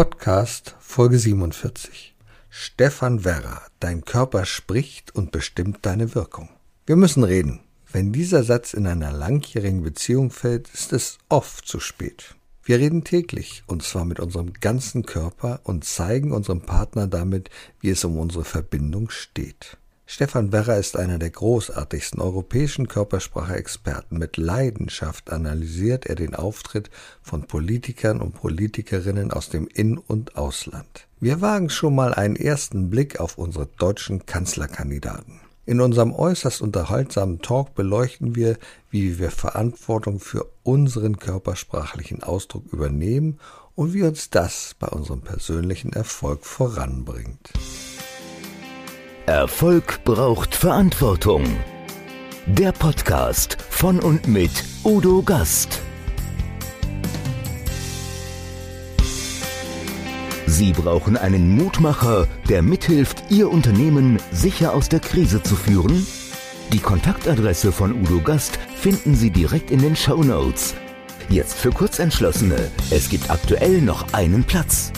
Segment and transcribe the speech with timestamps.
[0.00, 2.14] Podcast Folge 47.
[2.48, 6.48] Stefan Werra, dein Körper spricht und bestimmt deine Wirkung.
[6.86, 7.60] Wir müssen reden.
[7.92, 12.34] Wenn dieser Satz in einer langjährigen Beziehung fällt, ist es oft zu spät.
[12.64, 17.90] Wir reden täglich, und zwar mit unserem ganzen Körper und zeigen unserem Partner damit, wie
[17.90, 19.76] es um unsere Verbindung steht.
[20.12, 24.18] Stefan Werrer ist einer der großartigsten europäischen Körpersprache-Experten.
[24.18, 26.90] Mit Leidenschaft analysiert er den Auftritt
[27.22, 31.06] von Politikern und Politikerinnen aus dem In- und Ausland.
[31.20, 35.38] Wir wagen schon mal einen ersten Blick auf unsere deutschen Kanzlerkandidaten.
[35.64, 38.58] In unserem äußerst unterhaltsamen Talk beleuchten wir,
[38.90, 43.38] wie wir Verantwortung für unseren körpersprachlichen Ausdruck übernehmen
[43.76, 47.52] und wie uns das bei unserem persönlichen Erfolg voranbringt.
[49.30, 51.44] Erfolg braucht Verantwortung.
[52.46, 54.50] Der Podcast von und mit
[54.82, 55.80] Udo Gast.
[60.48, 66.04] Sie brauchen einen Mutmacher, der mithilft, Ihr Unternehmen sicher aus der Krise zu führen?
[66.72, 70.74] Die Kontaktadresse von Udo Gast finden Sie direkt in den Show Notes.
[71.28, 72.68] Jetzt für Kurzentschlossene.
[72.90, 74.90] Es gibt aktuell noch einen Platz.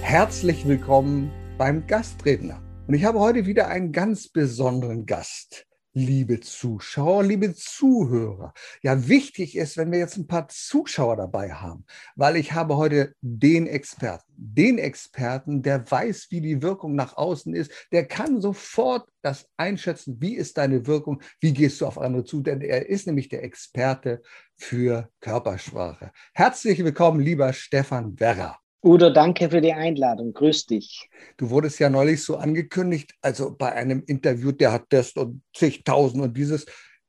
[0.00, 2.62] Herzlich willkommen beim Gastredner.
[2.86, 8.52] Und ich habe heute wieder einen ganz besonderen Gast, liebe Zuschauer, liebe Zuhörer.
[8.82, 13.14] Ja, wichtig ist, wenn wir jetzt ein paar Zuschauer dabei haben, weil ich habe heute
[13.22, 19.08] den Experten, den Experten, der weiß, wie die Wirkung nach außen ist, der kann sofort
[19.22, 23.06] das einschätzen, wie ist deine Wirkung, wie gehst du auf andere zu, denn er ist
[23.06, 24.20] nämlich der Experte
[24.56, 26.12] für Körpersprache.
[26.34, 28.58] Herzlich willkommen, lieber Stefan Werrer.
[28.82, 30.32] Udo, danke für die Einladung.
[30.32, 31.08] Grüß dich.
[31.36, 36.22] Du wurdest ja neulich so angekündigt, also bei einem Interview, der hat das und zigtausend
[36.22, 36.66] und dieses.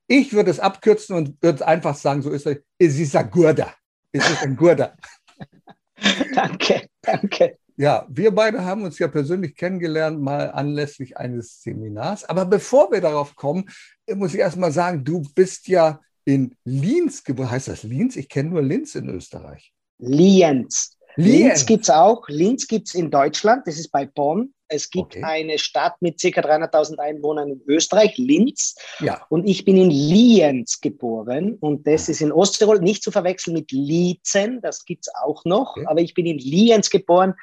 [0.07, 2.57] Ich würde es abkürzen und würde einfach sagen, so ist es.
[2.79, 3.73] Es ist ein Gurda.
[4.11, 4.95] Es ist ein Gurda.
[6.33, 7.57] danke, danke.
[7.79, 12.23] Ja, wir beide haben uns ja persönlich kennengelernt, mal anlässlich eines Seminars.
[12.23, 13.69] Aber bevor wir darauf kommen,
[14.15, 17.51] muss ich erst mal sagen, du bist ja in Linz geboren.
[17.51, 18.15] Heißt das Linz?
[18.15, 19.73] Ich kenne nur Linz in Österreich.
[19.99, 20.96] Lienz.
[21.17, 22.27] Linz gibt es auch.
[22.29, 24.53] Linz gibt es in Deutschland, das ist bei Bonn.
[24.69, 25.23] Es gibt okay.
[25.23, 26.27] eine Stadt mit ca.
[26.27, 28.75] 300.000 Einwohnern in Österreich, Linz.
[28.99, 29.25] Ja.
[29.29, 33.71] Und ich bin in Lienz geboren und das ist in Osttirol, nicht zu verwechseln mit
[33.71, 35.85] Liezen, das gibt es auch noch, okay.
[35.87, 37.33] aber ich bin in Lienz geboren.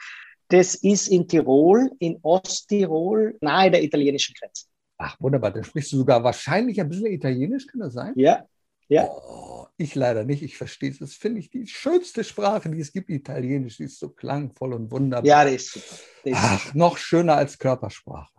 [0.49, 4.67] Das ist in Tirol, in Osttirol, nahe der italienischen Grenze.
[4.99, 5.51] Ach, wunderbar.
[5.51, 8.13] Dann sprichst du sogar wahrscheinlich ein bisschen Italienisch, kann das sein?
[8.15, 8.47] Ja,
[8.89, 9.09] ja.
[9.09, 10.43] Oh, ich leider nicht.
[10.43, 10.99] Ich verstehe es.
[10.99, 13.79] Das finde ich die schönste Sprache, die es gibt, Italienisch.
[13.79, 15.27] Die ist so klangvoll und wunderbar.
[15.27, 16.03] Ja, die ist super.
[16.25, 16.79] Die ist Ach, super.
[16.79, 18.31] noch schöner als Körpersprache.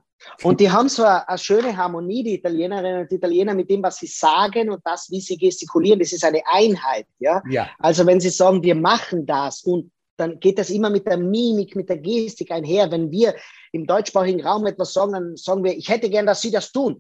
[0.44, 3.98] Und die haben so eine, eine, schöne Harmonie, die Italienerinnen und Italiener, mit dem, was
[3.98, 6.00] sie sagen und das, wie sie gestikulieren.
[6.00, 7.06] Das ist eine Einheit.
[7.20, 7.44] Ja?
[7.50, 7.70] ja.
[7.78, 11.76] Also, wenn sie sagen, wir machen das und dann geht das immer mit der Mimik,
[11.76, 12.90] mit der Gestik einher.
[12.90, 13.36] Wenn wir
[13.72, 16.98] im deutschsprachigen Raum etwas sagen, dann sagen wir, ich hätte gern, dass Sie das tun.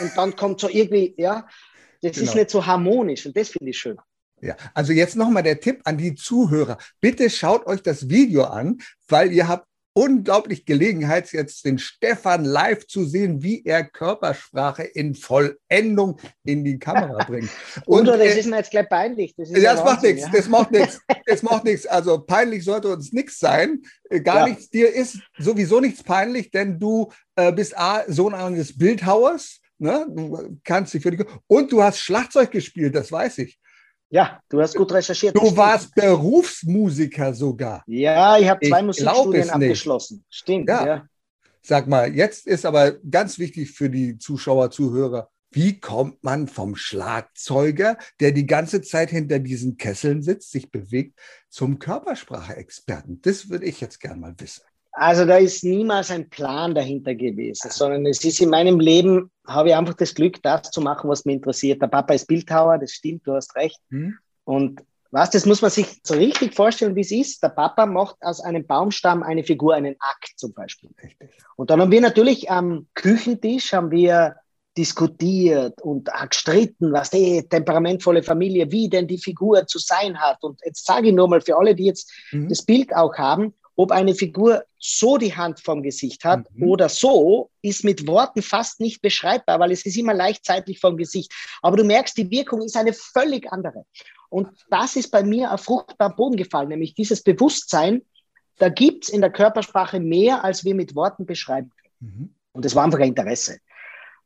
[0.00, 1.46] Und dann kommt so irgendwie, ja,
[2.02, 2.24] das genau.
[2.24, 3.96] ist nicht so harmonisch und das finde ich schön.
[4.40, 6.78] Ja, also jetzt nochmal der Tipp an die Zuhörer.
[7.00, 8.78] Bitte schaut euch das Video an,
[9.08, 9.66] weil ihr habt
[9.98, 16.78] unglaublich Gelegenheit, jetzt den Stefan live zu sehen, wie er Körpersprache in Vollendung in die
[16.78, 17.50] Kamera bringt.
[17.84, 19.34] Und Udo, das äh, ist mir jetzt gleich peinlich.
[19.36, 20.30] Das, ja, das macht nichts, ja?
[20.32, 21.86] das macht nichts, das macht nichts.
[21.86, 23.82] Also peinlich sollte uns nichts sein.
[24.08, 24.48] Äh, gar ja.
[24.54, 24.70] nichts.
[24.70, 30.06] Dir ist sowieso nichts peinlich, denn du äh, bist A, Sohn eines Bildhauers Ne?
[30.08, 31.24] Du kannst dich für die.
[31.46, 33.58] Und du hast Schlagzeug gespielt, das weiß ich.
[34.10, 35.36] Ja, du hast gut recherchiert.
[35.36, 37.82] Du warst Berufsmusiker sogar.
[37.86, 40.24] Ja, ich habe zwei ich Musikstudien abgeschlossen.
[40.30, 40.86] Stimmt, ja.
[40.86, 41.06] ja.
[41.62, 46.76] Sag mal, jetzt ist aber ganz wichtig für die Zuschauer, Zuhörer, wie kommt man vom
[46.76, 51.18] Schlagzeuger, der die ganze Zeit hinter diesen Kesseln sitzt, sich bewegt,
[51.48, 53.20] zum Körpersprache-Experten?
[53.22, 54.62] Das würde ich jetzt gerne mal wissen.
[54.98, 59.68] Also da ist niemals ein Plan dahinter gewesen, sondern es ist in meinem Leben, habe
[59.68, 61.80] ich einfach das Glück, das zu machen, was mich interessiert.
[61.80, 63.78] Der Papa ist Bildhauer, das stimmt, du hast recht.
[63.90, 64.18] Hm.
[64.44, 64.82] Und
[65.12, 67.42] was, das muss man sich so richtig vorstellen, wie es ist.
[67.42, 70.90] Der Papa macht aus einem Baumstamm eine Figur, einen Akt zum Beispiel.
[71.02, 71.30] Richtig.
[71.56, 74.34] Und dann haben wir natürlich am Küchentisch, haben wir
[74.76, 80.42] diskutiert und gestritten, was die temperamentvolle Familie, wie denn die Figur zu sein hat.
[80.42, 82.48] Und jetzt sage ich nur mal für alle, die jetzt mhm.
[82.48, 86.64] das Bild auch haben, ob eine Figur so die Hand vom Gesicht hat mhm.
[86.64, 90.96] oder so, ist mit Worten fast nicht beschreibbar, weil es ist immer leicht zeitlich vom
[90.96, 91.32] Gesicht.
[91.62, 93.84] Aber du merkst, die Wirkung ist eine völlig andere.
[94.30, 98.02] Und das ist bei mir auf fruchtbaren Boden gefallen, nämlich dieses Bewusstsein,
[98.58, 102.12] da gibt es in der Körpersprache mehr, als wir mit Worten beschreiben können.
[102.12, 102.34] Mhm.
[102.50, 103.60] Und das war einfach ein Interesse.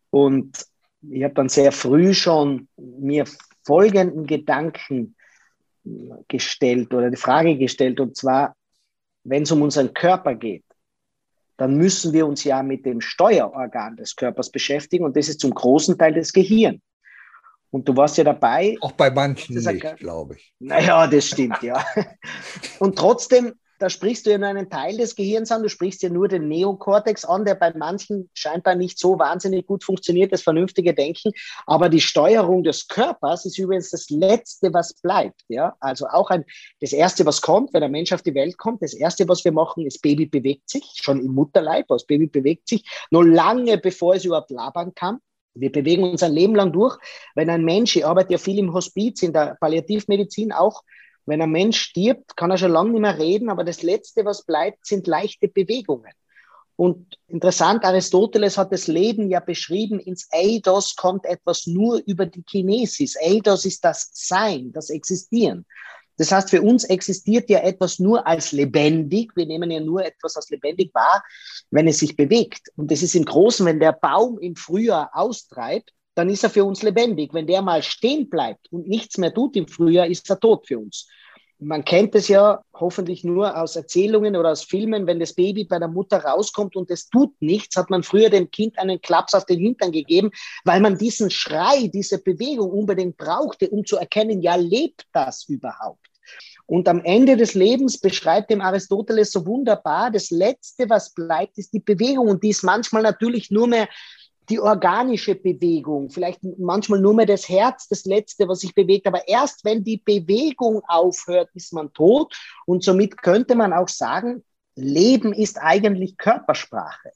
[0.08, 0.64] Und
[1.02, 3.26] ich habe dann sehr früh schon mir
[3.64, 5.14] folgenden Gedanken
[6.28, 8.56] gestellt oder die Frage gestellt, und zwar,
[9.24, 10.64] wenn es um unseren Körper geht,
[11.56, 15.52] dann müssen wir uns ja mit dem Steuerorgan des Körpers beschäftigen und das ist zum
[15.52, 16.80] großen Teil das Gehirn.
[17.70, 18.76] Und du warst ja dabei.
[18.82, 20.52] Auch bei manchen nicht, glaube ich.
[20.58, 21.82] Naja, das stimmt, ja.
[22.80, 26.08] Und trotzdem da sprichst du ja nur einen Teil des Gehirns an, du sprichst ja
[26.08, 30.94] nur den Neokortex an, der bei manchen scheinbar nicht so wahnsinnig gut funktioniert, das vernünftige
[30.94, 31.32] Denken.
[31.66, 35.42] Aber die Steuerung des Körpers ist übrigens das Letzte, was bleibt.
[35.48, 35.74] Ja?
[35.80, 36.44] Also auch ein,
[36.80, 39.50] das Erste, was kommt, wenn ein Mensch auf die Welt kommt, das Erste, was wir
[39.50, 44.14] machen, ist Baby bewegt sich, schon im Mutterleib, das Baby bewegt sich, nur lange bevor
[44.14, 45.18] es überhaupt labern kann.
[45.54, 46.96] Wir bewegen uns ein Leben lang durch.
[47.34, 50.84] Wenn ein Mensch, ich arbeite ja viel im Hospiz, in der Palliativmedizin auch,
[51.26, 54.44] wenn ein Mensch stirbt, kann er schon lange nicht mehr reden, aber das Letzte, was
[54.44, 56.12] bleibt, sind leichte Bewegungen.
[56.76, 62.42] Und interessant, Aristoteles hat das Leben ja beschrieben, ins Eidos kommt etwas nur über die
[62.42, 63.16] Kinesis.
[63.22, 65.66] Eidos ist das Sein, das Existieren.
[66.16, 69.32] Das heißt, für uns existiert ja etwas nur als lebendig.
[69.34, 71.24] Wir nehmen ja nur etwas als lebendig wahr,
[71.70, 72.70] wenn es sich bewegt.
[72.76, 76.64] Und das ist im Großen, wenn der Baum im Frühjahr austreibt, dann ist er für
[76.64, 77.32] uns lebendig.
[77.32, 80.78] Wenn der mal stehen bleibt und nichts mehr tut im Frühjahr, ist er tot für
[80.78, 81.08] uns.
[81.58, 85.78] Man kennt es ja hoffentlich nur aus Erzählungen oder aus Filmen, wenn das Baby bei
[85.78, 89.46] der Mutter rauskommt und es tut nichts, hat man früher dem Kind einen Klaps auf
[89.46, 90.32] den Hintern gegeben,
[90.64, 96.08] weil man diesen Schrei, diese Bewegung unbedingt brauchte, um zu erkennen, ja, lebt das überhaupt?
[96.66, 101.72] Und am Ende des Lebens beschreibt dem Aristoteles so wunderbar, das Letzte, was bleibt, ist
[101.72, 102.28] die Bewegung.
[102.28, 103.88] Und die ist manchmal natürlich nur mehr
[104.48, 109.06] die organische Bewegung, vielleicht manchmal nur mehr das Herz, das Letzte, was sich bewegt.
[109.06, 112.34] Aber erst wenn die Bewegung aufhört, ist man tot.
[112.66, 114.44] Und somit könnte man auch sagen,
[114.74, 117.12] Leben ist eigentlich Körpersprache.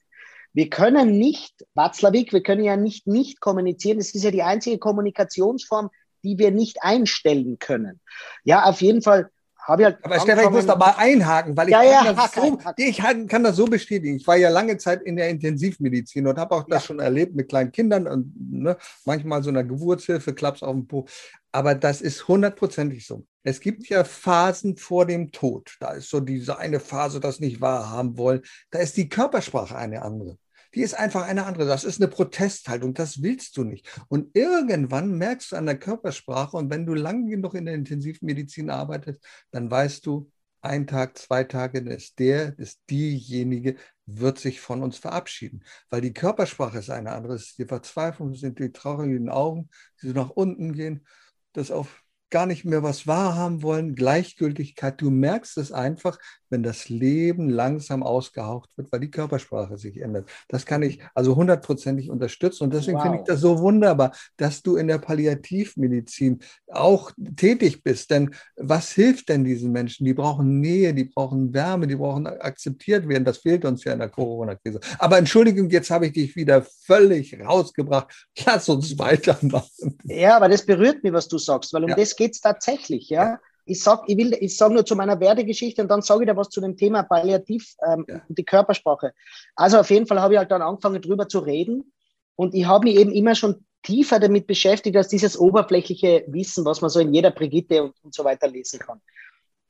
[0.53, 3.97] Wir können nicht, Watzlawick, wir können ja nicht nicht kommunizieren.
[3.97, 5.89] Das ist ja die einzige Kommunikationsform,
[6.23, 7.99] die wir nicht einstellen können.
[8.43, 9.29] Ja, auf jeden Fall
[9.67, 12.33] habe halt Aber Stefan, ich muss da mal einhaken, weil ich, ja, kann, ja, das
[12.33, 14.15] so, ich kann das so bestätigen.
[14.15, 17.49] Ich war ja lange Zeit in der Intensivmedizin und habe auch das schon erlebt mit
[17.49, 21.05] kleinen Kindern und ne, manchmal so einer Geburtshilfe, Klaps auf dem Po.
[21.51, 23.25] Aber das ist hundertprozentig so.
[23.43, 25.75] Es gibt ja Phasen vor dem Tod.
[25.79, 28.41] Da ist so diese eine Phase, das nicht wahrhaben wollen.
[28.71, 30.37] Da ist die Körpersprache eine andere
[30.77, 31.65] die ist einfach eine andere.
[31.65, 33.89] Das ist eine Protesthaltung, das willst du nicht.
[34.09, 38.69] Und irgendwann merkst du an der Körpersprache, und wenn du lange genug in der Intensivmedizin
[38.69, 40.31] arbeitest, dann weißt du,
[40.61, 43.75] ein Tag, zwei Tage ist der, ist diejenige,
[44.05, 45.63] wird sich von uns verabschieden.
[45.89, 47.33] Weil die Körpersprache ist eine andere.
[47.33, 49.69] Es ist die Verzweiflung, es sind die traurigen Augen,
[50.01, 51.07] die so nach unten gehen,
[51.53, 54.99] das auf gar nicht mehr was wahrhaben wollen, Gleichgültigkeit.
[54.99, 56.17] Du merkst es einfach,
[56.49, 60.29] wenn das Leben langsam ausgehaucht wird, weil die Körpersprache sich ändert.
[60.47, 62.65] Das kann ich also hundertprozentig unterstützen.
[62.65, 63.03] Und deswegen wow.
[63.03, 66.39] finde ich das so wunderbar, dass du in der Palliativmedizin
[66.71, 68.11] auch tätig bist.
[68.11, 70.05] Denn was hilft denn diesen Menschen?
[70.05, 73.25] Die brauchen Nähe, die brauchen Wärme, die brauchen akzeptiert werden.
[73.25, 74.79] Das fehlt uns ja in der Corona-Krise.
[74.99, 78.27] Aber Entschuldigung, jetzt habe ich dich wieder völlig rausgebracht.
[78.45, 79.97] Lass uns weitermachen.
[80.05, 81.95] Ja, aber das berührt mich, was du sagst, weil um ja.
[81.95, 83.09] das geht es tatsächlich.
[83.09, 83.39] Ja.
[83.65, 86.35] ich sag, ich will, ich sage nur zu meiner Werdegeschichte und dann sage ich da
[86.35, 88.21] was zu dem Thema Palliativ ähm, ja.
[88.27, 89.13] und die Körpersprache.
[89.55, 91.91] Also auf jeden Fall habe ich halt dann angefangen drüber zu reden
[92.35, 96.81] und ich habe mich eben immer schon tiefer damit beschäftigt als dieses oberflächliche Wissen, was
[96.81, 99.01] man so in jeder Brigitte und, und so weiter lesen kann.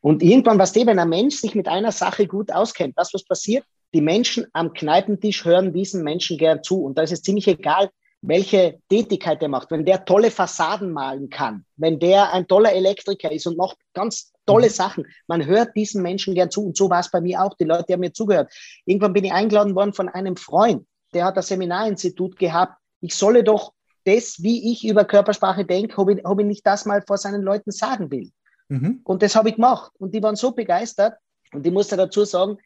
[0.02, 3.26] Und irgendwann, was du, wenn ein Mensch sich mit einer Sache gut auskennt, was was
[3.26, 3.66] passiert?
[3.94, 7.90] Die Menschen am Kneipentisch hören diesen Menschen gern zu und da ist es ziemlich egal,
[8.22, 13.32] welche Tätigkeit er macht, wenn der tolle Fassaden malen kann, wenn der ein toller Elektriker
[13.32, 14.72] ist und macht ganz tolle mhm.
[14.72, 16.66] Sachen, man hört diesen Menschen gern zu.
[16.66, 17.54] Und so war es bei mir auch.
[17.56, 18.52] Die Leute haben mir zugehört.
[18.86, 22.78] Irgendwann bin ich eingeladen worden von einem Freund, der hat das Seminarinstitut gehabt.
[23.02, 23.74] Ich solle doch
[24.06, 27.42] das, wie ich über Körpersprache denke, ob ich, ob ich nicht das mal vor seinen
[27.42, 28.32] Leuten sagen will.
[28.70, 29.02] Mhm.
[29.04, 29.92] Und das habe ich gemacht.
[30.00, 31.18] Und die waren so begeistert.
[31.54, 32.58] Und ich musste dazu sagen,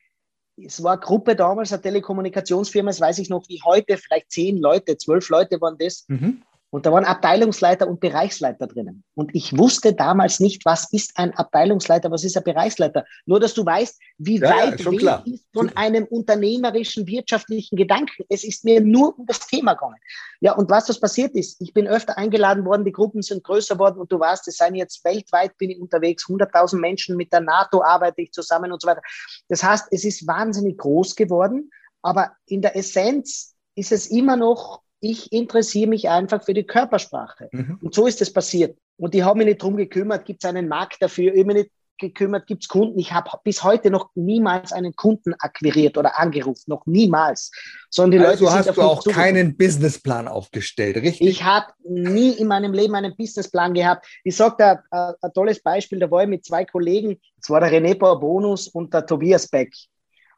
[0.65, 4.57] es war eine Gruppe damals, eine Telekommunikationsfirma, das weiß ich noch wie heute, vielleicht zehn
[4.57, 6.05] Leute, zwölf Leute waren das.
[6.07, 6.41] Mhm.
[6.71, 9.03] Und da waren Abteilungsleiter und Bereichsleiter drinnen.
[9.13, 13.03] Und ich wusste damals nicht, was ist ein Abteilungsleiter, was ist ein Bereichsleiter.
[13.25, 18.23] Nur, dass du weißt, wie ja, weit ja, weg ist von einem unternehmerischen, wirtschaftlichen Gedanken.
[18.29, 19.97] Es ist mir nur um das Thema gegangen.
[20.39, 23.77] Ja, und was das passiert ist, ich bin öfter eingeladen worden, die Gruppen sind größer
[23.77, 27.41] worden und du weißt, es seien jetzt weltweit bin ich unterwegs, 100.000 Menschen mit der
[27.41, 29.01] NATO arbeite ich zusammen und so weiter.
[29.49, 31.69] Das heißt, es ist wahnsinnig groß geworden,
[32.01, 37.49] aber in der Essenz ist es immer noch ich interessiere mich einfach für die Körpersprache.
[37.51, 37.79] Mhm.
[37.81, 38.77] Und so ist es passiert.
[38.97, 41.33] Und ich habe mich nicht drum gekümmert, gibt es einen Markt dafür.
[41.33, 42.99] Ich habe mich nicht gekümmert, gibt es Kunden.
[42.99, 47.51] Ich habe bis heute noch niemals einen Kunden akquiriert oder angerufen, noch niemals.
[47.89, 51.27] Sondern die also Leute hast du auch keinen Businessplan aufgestellt, richtig?
[51.27, 54.05] Ich habe nie in meinem Leben einen Businessplan gehabt.
[54.23, 57.59] Ich sage da äh, ein tolles Beispiel, da war ich mit zwei Kollegen, das war
[57.59, 59.73] der René Bonus und der Tobias Beck.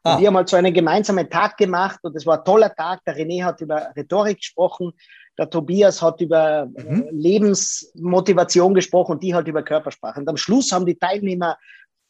[0.04, 0.20] Und ah.
[0.20, 3.02] wir haben halt so einen gemeinsamen Tag gemacht und es war ein toller Tag.
[3.06, 4.92] Der René hat über Rhetorik gesprochen,
[5.38, 7.08] der Tobias hat über mhm.
[7.10, 10.20] Lebensmotivation gesprochen und die halt über Körpersprache.
[10.20, 11.56] Und am Schluss haben die Teilnehmer,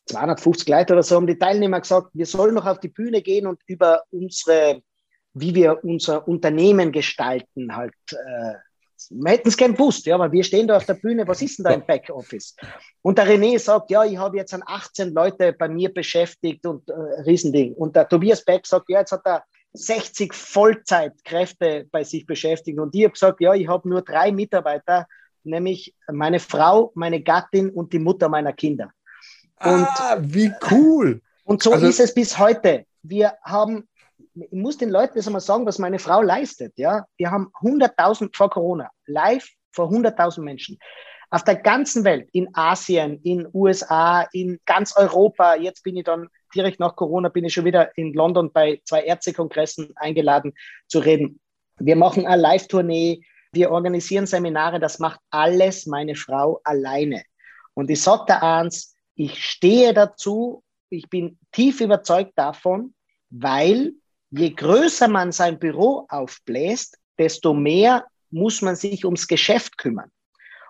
[0.06, 3.46] 250 Leute oder so, haben die Teilnehmer gesagt, wir sollen noch auf die Bühne gehen
[3.46, 4.82] und über unsere,
[5.32, 8.54] wie wir unser Unternehmen gestalten, halt äh,
[9.10, 11.58] wir hätten es gern gewusst, ja, aber wir stehen da auf der Bühne, was ist
[11.58, 12.56] denn da im Backoffice?
[13.02, 16.88] Und der René sagt, ja, ich habe jetzt an 18 Leute bei mir beschäftigt und
[16.88, 16.92] äh,
[17.22, 17.74] Riesending.
[17.74, 19.44] Und der Tobias Beck sagt, ja, jetzt hat er
[19.74, 22.78] 60 Vollzeitkräfte bei sich beschäftigt.
[22.78, 25.06] Und ich habe gesagt, ja, ich habe nur drei Mitarbeiter,
[25.42, 28.90] nämlich meine Frau, meine Gattin und die Mutter meiner Kinder.
[29.60, 31.20] Und, ah, wie cool!
[31.44, 32.86] Und so also, ist es bis heute.
[33.02, 33.86] Wir haben
[34.34, 36.72] ich muss den Leuten das einmal sagen, was meine Frau leistet.
[36.76, 40.78] Ja, wir haben 100.000 vor Corona live vor 100.000 Menschen
[41.30, 45.56] auf der ganzen Welt, in Asien, in USA, in ganz Europa.
[45.56, 49.02] Jetzt bin ich dann direkt nach Corona bin ich schon wieder in London bei zwei
[49.02, 50.52] Ärztekongressen eingeladen
[50.86, 51.40] zu reden.
[51.80, 53.22] Wir machen eine Live-Tournee,
[53.52, 54.78] wir organisieren Seminare.
[54.78, 57.24] Das macht alles meine Frau alleine.
[57.74, 60.62] Und ich sage da eins, ich stehe dazu.
[60.88, 62.94] Ich bin tief überzeugt davon,
[63.30, 63.94] weil
[64.36, 70.10] je größer man sein Büro aufbläst, desto mehr muss man sich ums Geschäft kümmern.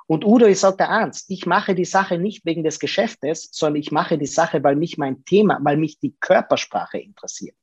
[0.07, 3.81] Und Udo, ich sage dir eins, ich mache die Sache nicht wegen des Geschäftes, sondern
[3.81, 7.57] ich mache die Sache, weil mich mein Thema, weil mich die Körpersprache interessiert.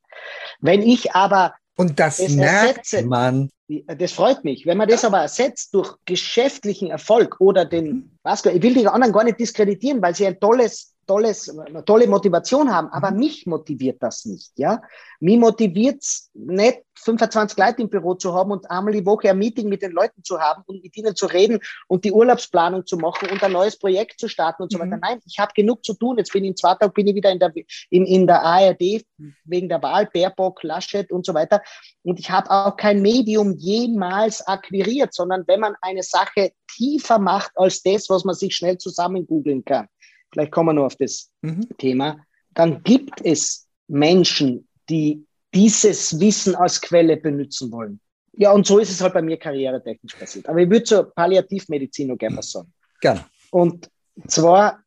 [0.59, 3.49] Wenn ich aber und das merkt ersetze, man.
[3.87, 4.65] Das freut mich.
[4.65, 9.13] Wenn man das aber ersetzt durch geschäftlichen Erfolg oder den, was, ich will die anderen
[9.13, 11.53] gar nicht diskreditieren, weil sie ein tolles tolles,
[11.85, 13.19] tolle Motivation haben, aber mhm.
[13.19, 14.81] mich motiviert das nicht, ja.
[15.19, 19.37] Mich motiviert es nicht, 25 Leute im Büro zu haben und einmal die Woche ein
[19.37, 22.97] Meeting mit den Leuten zu haben und mit ihnen zu reden und die Urlaubsplanung zu
[22.97, 24.97] machen und ein neues Projekt zu starten und so weiter.
[24.97, 25.01] Mhm.
[25.01, 26.17] Nein, ich habe genug zu tun.
[26.17, 27.51] Jetzt bin ich in zwei Tagen bin ich wieder in der,
[27.89, 29.03] in, in der ARD
[29.45, 31.61] wegen der Wahl, Baerbock, Laschet und so weiter.
[32.03, 37.51] Und ich habe auch kein Medium jemals akquiriert, sondern wenn man eine Sache tiefer macht
[37.55, 39.87] als das, was man sich schnell zusammen googeln kann,
[40.31, 41.67] vielleicht kommen wir noch auf das mhm.
[41.77, 42.17] Thema,
[42.53, 47.99] dann gibt es Menschen, die dieses Wissen als Quelle benutzen wollen.
[48.33, 50.47] Ja, und so ist es halt bei mir karrieretechnisch passiert.
[50.47, 52.71] Aber ich würde zur Palliativmedizin noch gerne was sagen.
[53.01, 53.25] Gerne.
[53.51, 53.89] Und
[54.27, 54.79] zwar,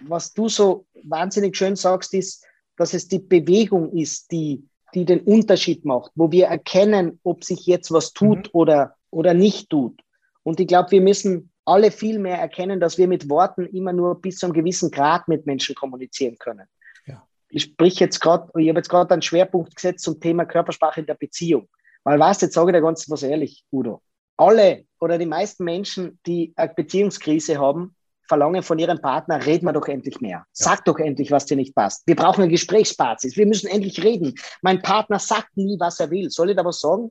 [0.00, 2.44] was du so wahnsinnig schön sagst, ist,
[2.76, 7.66] dass es die Bewegung ist, die, die den Unterschied macht, wo wir erkennen, ob sich
[7.66, 8.50] jetzt was tut mhm.
[8.52, 10.00] oder, oder nicht tut.
[10.42, 14.20] Und ich glaube, wir müssen alle viel mehr erkennen, dass wir mit Worten immer nur
[14.20, 16.66] bis zu einem gewissen Grad mit Menschen kommunizieren können.
[17.06, 17.26] Ja.
[17.48, 21.06] Ich sprich jetzt gerade, ich habe jetzt gerade einen Schwerpunkt gesetzt zum Thema Körpersprache in
[21.06, 21.68] der Beziehung.
[22.04, 24.02] Weil was, jetzt sage ich dir ganz was ehrlich, Udo.
[24.36, 27.94] Alle oder die meisten Menschen, die eine Beziehungskrise haben,
[28.26, 30.46] verlangen von ihrem Partner, reden wir doch endlich mehr.
[30.52, 30.82] Sag ja.
[30.86, 32.06] doch endlich, was dir nicht passt.
[32.06, 33.36] Wir brauchen eine Gesprächsbasis.
[33.36, 34.34] Wir müssen endlich reden.
[34.62, 36.30] Mein Partner sagt nie, was er will.
[36.30, 37.10] Soll ich da was sagen?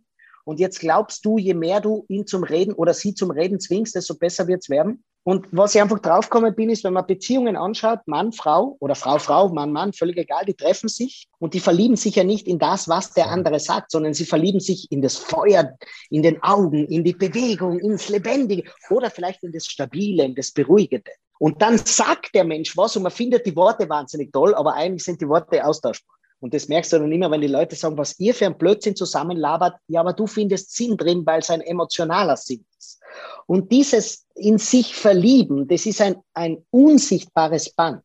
[0.50, 3.94] Und jetzt glaubst du, je mehr du ihn zum Reden oder sie zum Reden zwingst,
[3.94, 5.04] desto besser wird es werden.
[5.22, 9.20] Und was ich einfach draufgekommen bin, ist, wenn man Beziehungen anschaut, Mann, Frau oder Frau,
[9.20, 12.58] Frau, Mann, Mann, völlig egal, die treffen sich und die verlieben sich ja nicht in
[12.58, 15.78] das, was der andere sagt, sondern sie verlieben sich in das Feuer,
[16.10, 20.50] in den Augen, in die Bewegung, ins Lebendige oder vielleicht in das Stabile, in das
[20.50, 21.12] Beruhigende.
[21.38, 25.04] Und dann sagt der Mensch was und man findet die Worte wahnsinnig toll, aber eigentlich
[25.04, 26.19] sind die Worte austauschbar.
[26.42, 28.96] Und das merkst du dann immer, wenn die Leute sagen, was ihr für ein Blödsinn
[28.96, 33.02] zusammenlabert, ja, aber du findest Sinn drin, weil es ein emotionaler Sinn ist.
[33.46, 38.02] Und dieses in sich verlieben, das ist ein, ein unsichtbares Band.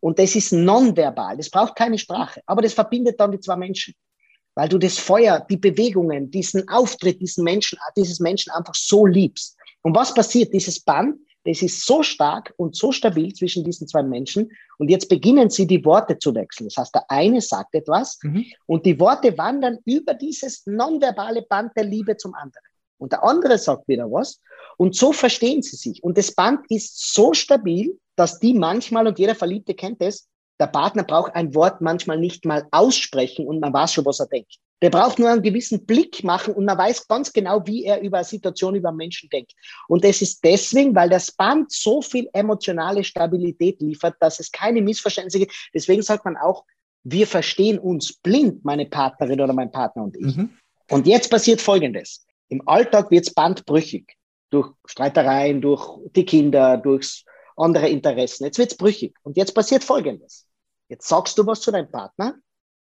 [0.00, 1.36] Und das ist nonverbal.
[1.36, 2.40] Das braucht keine Sprache.
[2.46, 3.94] Aber das verbindet dann die zwei Menschen.
[4.54, 9.56] Weil du das Feuer, die Bewegungen, diesen Auftritt, diesen Menschen, dieses Menschen einfach so liebst.
[9.82, 10.52] Und was passiert?
[10.52, 14.52] Dieses Band das ist so stark und so stabil zwischen diesen zwei Menschen.
[14.78, 16.68] Und jetzt beginnen sie, die Worte zu wechseln.
[16.68, 18.44] Das heißt, der eine sagt etwas mhm.
[18.66, 22.64] und die Worte wandern über dieses nonverbale Band der Liebe zum anderen.
[22.98, 24.40] Und der andere sagt wieder was.
[24.76, 26.02] Und so verstehen sie sich.
[26.04, 30.28] Und das Band ist so stabil, dass die manchmal, und jeder Verliebte kennt es,
[30.60, 34.26] der Partner braucht ein Wort manchmal nicht mal aussprechen und man weiß schon, was er
[34.26, 34.58] denkt.
[34.82, 38.18] Der braucht nur einen gewissen Blick machen und man weiß ganz genau, wie er über
[38.18, 39.52] eine Situation, über einen Menschen denkt.
[39.88, 44.82] Und das ist deswegen, weil das Band so viel emotionale Stabilität liefert, dass es keine
[44.82, 45.70] Missverständnisse gibt.
[45.72, 46.64] Deswegen sagt man auch,
[47.04, 50.36] wir verstehen uns blind, meine Partnerin oder mein Partner und ich.
[50.36, 50.50] Mhm.
[50.90, 52.26] Und jetzt passiert Folgendes.
[52.48, 54.16] Im Alltag wird es bandbrüchig.
[54.50, 57.24] Durch Streitereien, durch die Kinder, durchs
[57.56, 58.44] andere Interessen.
[58.44, 59.14] Jetzt wird's brüchig.
[59.22, 60.46] Und jetzt passiert Folgendes.
[60.88, 62.34] Jetzt sagst du was zu deinem Partner,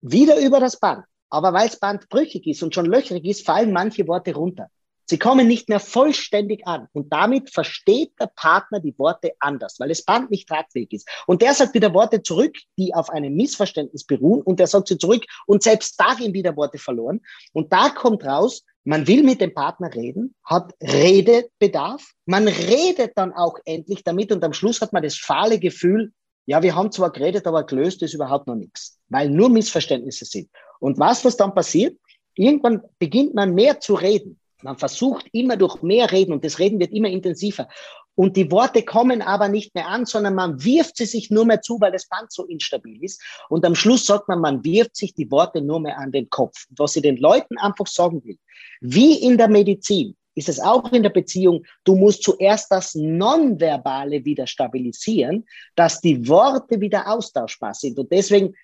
[0.00, 1.04] wieder über das Band.
[1.32, 4.68] Aber weil das Band brüchig ist und schon löcherig ist, fallen manche Worte runter.
[5.06, 6.88] Sie kommen nicht mehr vollständig an.
[6.92, 11.08] Und damit versteht der Partner die Worte anders, weil das Band nicht tragfähig ist.
[11.26, 14.42] Und der sagt wieder Worte zurück, die auf einem Missverständnis beruhen.
[14.42, 15.24] Und der sagt sie zurück.
[15.46, 17.22] Und selbst da gehen wieder Worte verloren.
[17.54, 22.12] Und da kommt raus, man will mit dem Partner reden, hat Redebedarf.
[22.26, 24.32] Man redet dann auch endlich damit.
[24.32, 26.12] Und am Schluss hat man das fahle Gefühl,
[26.46, 30.50] ja, wir haben zwar geredet, aber gelöst ist überhaupt noch nichts, weil nur Missverständnisse sind.
[30.80, 31.98] Und was, was dann passiert?
[32.34, 34.38] Irgendwann beginnt man mehr zu reden.
[34.62, 37.68] Man versucht immer durch mehr Reden und das Reden wird immer intensiver.
[38.14, 41.62] Und die Worte kommen aber nicht mehr an, sondern man wirft sie sich nur mehr
[41.62, 43.22] zu, weil das Band so instabil ist.
[43.48, 46.66] Und am Schluss sagt man, man wirft sich die Worte nur mehr an den Kopf.
[46.68, 48.38] Und was ich den Leuten einfach sagen will,
[48.80, 54.24] wie in der Medizin, ist es auch in der Beziehung, du musst zuerst das Nonverbale
[54.24, 57.98] wieder stabilisieren, dass die Worte wieder austauschbar sind.
[57.98, 58.54] Und deswegen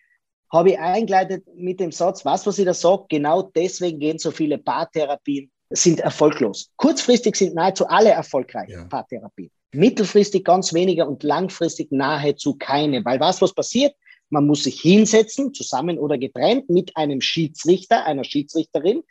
[0.50, 4.30] habe ich eingeleitet mit dem Satz, was, was ich da sage, genau deswegen gehen so
[4.30, 6.70] viele Paartherapien sind erfolglos.
[6.76, 8.84] Kurzfristig sind nahezu alle erfolgreich, ja.
[8.84, 9.50] Paartherapie.
[9.72, 13.04] Mittelfristig ganz weniger und langfristig nahezu keine.
[13.04, 13.94] Weil was, was passiert?
[14.30, 19.02] Man muss sich hinsetzen, zusammen oder getrennt, mit einem Schiedsrichter, einer Schiedsrichterin,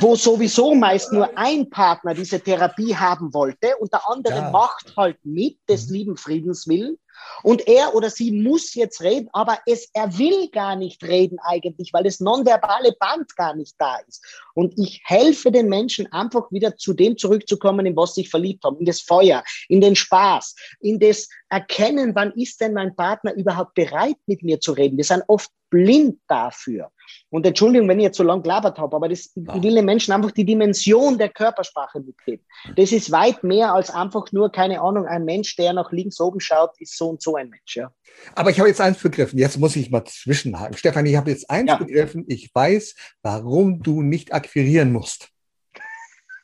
[0.00, 4.50] wo sowieso meist nur ein Partner diese Therapie haben wollte und der andere ja.
[4.50, 5.94] macht halt mit des mhm.
[5.94, 6.98] lieben Friedens willen.
[7.42, 11.92] Und er oder sie muss jetzt reden, aber es, er will gar nicht reden eigentlich,
[11.92, 14.24] weil das nonverbale Band gar nicht da ist.
[14.54, 18.64] Und ich helfe den Menschen einfach wieder zu dem zurückzukommen, in was sie sich verliebt
[18.64, 23.34] haben, in das Feuer, in den Spaß, in das Erkennen, wann ist denn mein Partner
[23.34, 24.96] überhaupt bereit, mit mir zu reden.
[24.96, 26.90] Wir sind oft blind dafür.
[27.30, 30.12] Und Entschuldigung, wenn ich jetzt so lang gelabert habe, aber das, ich will den Menschen
[30.12, 32.44] einfach die Dimension der Körpersprache mitgeben.
[32.76, 36.40] Das ist weit mehr als einfach nur, keine Ahnung, ein Mensch, der nach links oben
[36.40, 37.76] schaut, ist so und so ein Mensch.
[37.76, 37.92] Ja.
[38.34, 39.38] Aber ich habe jetzt eins begriffen.
[39.38, 40.76] Jetzt muss ich mal zwischenhaken.
[40.76, 41.76] Stefan, ich habe jetzt eins ja.
[41.76, 42.24] begriffen.
[42.28, 45.28] Ich weiß, warum du nicht akquirieren musst.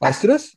[0.00, 0.56] Weißt du das?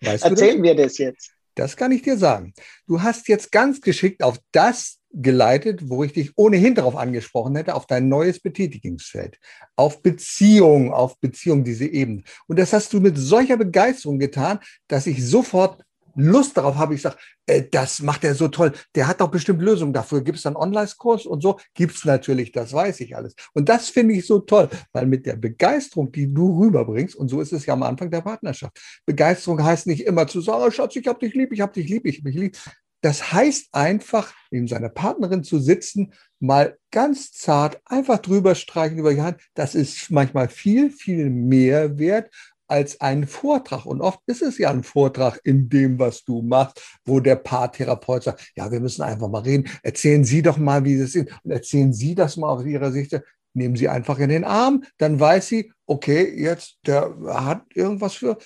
[0.00, 1.32] Weißt Erzähl mir das jetzt.
[1.54, 2.52] Das kann ich dir sagen.
[2.86, 7.74] Du hast jetzt ganz geschickt auf das geleitet, wo ich dich ohnehin darauf angesprochen hätte,
[7.74, 9.38] auf dein neues Betätigungsfeld,
[9.74, 12.22] auf Beziehung, auf Beziehung, diese Ebene.
[12.46, 15.82] Und das hast du mit solcher Begeisterung getan, dass ich sofort
[16.16, 16.94] Lust darauf habe.
[16.94, 18.72] Ich sage, äh, das macht er so toll.
[18.94, 20.22] Der hat doch bestimmt Lösungen dafür.
[20.22, 21.58] Gibt es dann Online-Kurs und so?
[21.74, 23.34] Gibt es natürlich, das weiß ich alles.
[23.52, 27.40] Und das finde ich so toll, weil mit der Begeisterung, die du rüberbringst, und so
[27.40, 28.78] ist es ja am Anfang der Partnerschaft.
[29.04, 31.88] Begeisterung heißt nicht immer zu sagen, oh, Schatz, ich hab dich lieb, ich hab dich
[31.88, 32.56] lieb, ich hab dich lieb.
[33.02, 39.14] Das heißt einfach, neben seiner Partnerin zu sitzen, mal ganz zart einfach drüber streichen über
[39.14, 39.40] die Hand.
[39.54, 42.30] Das ist manchmal viel, viel mehr wert
[42.68, 43.86] als ein Vortrag.
[43.86, 48.24] Und oft ist es ja ein Vortrag in dem, was du machst, wo der Paartherapeut
[48.24, 49.68] sagt, ja, wir müssen einfach mal reden.
[49.82, 51.28] Erzählen Sie doch mal, wie es ist.
[51.42, 53.20] Und erzählen Sie das mal aus Ihrer Sicht.
[53.54, 54.84] Nehmen Sie einfach in den Arm.
[54.98, 58.38] Dann weiß sie, okay, jetzt, der hat irgendwas für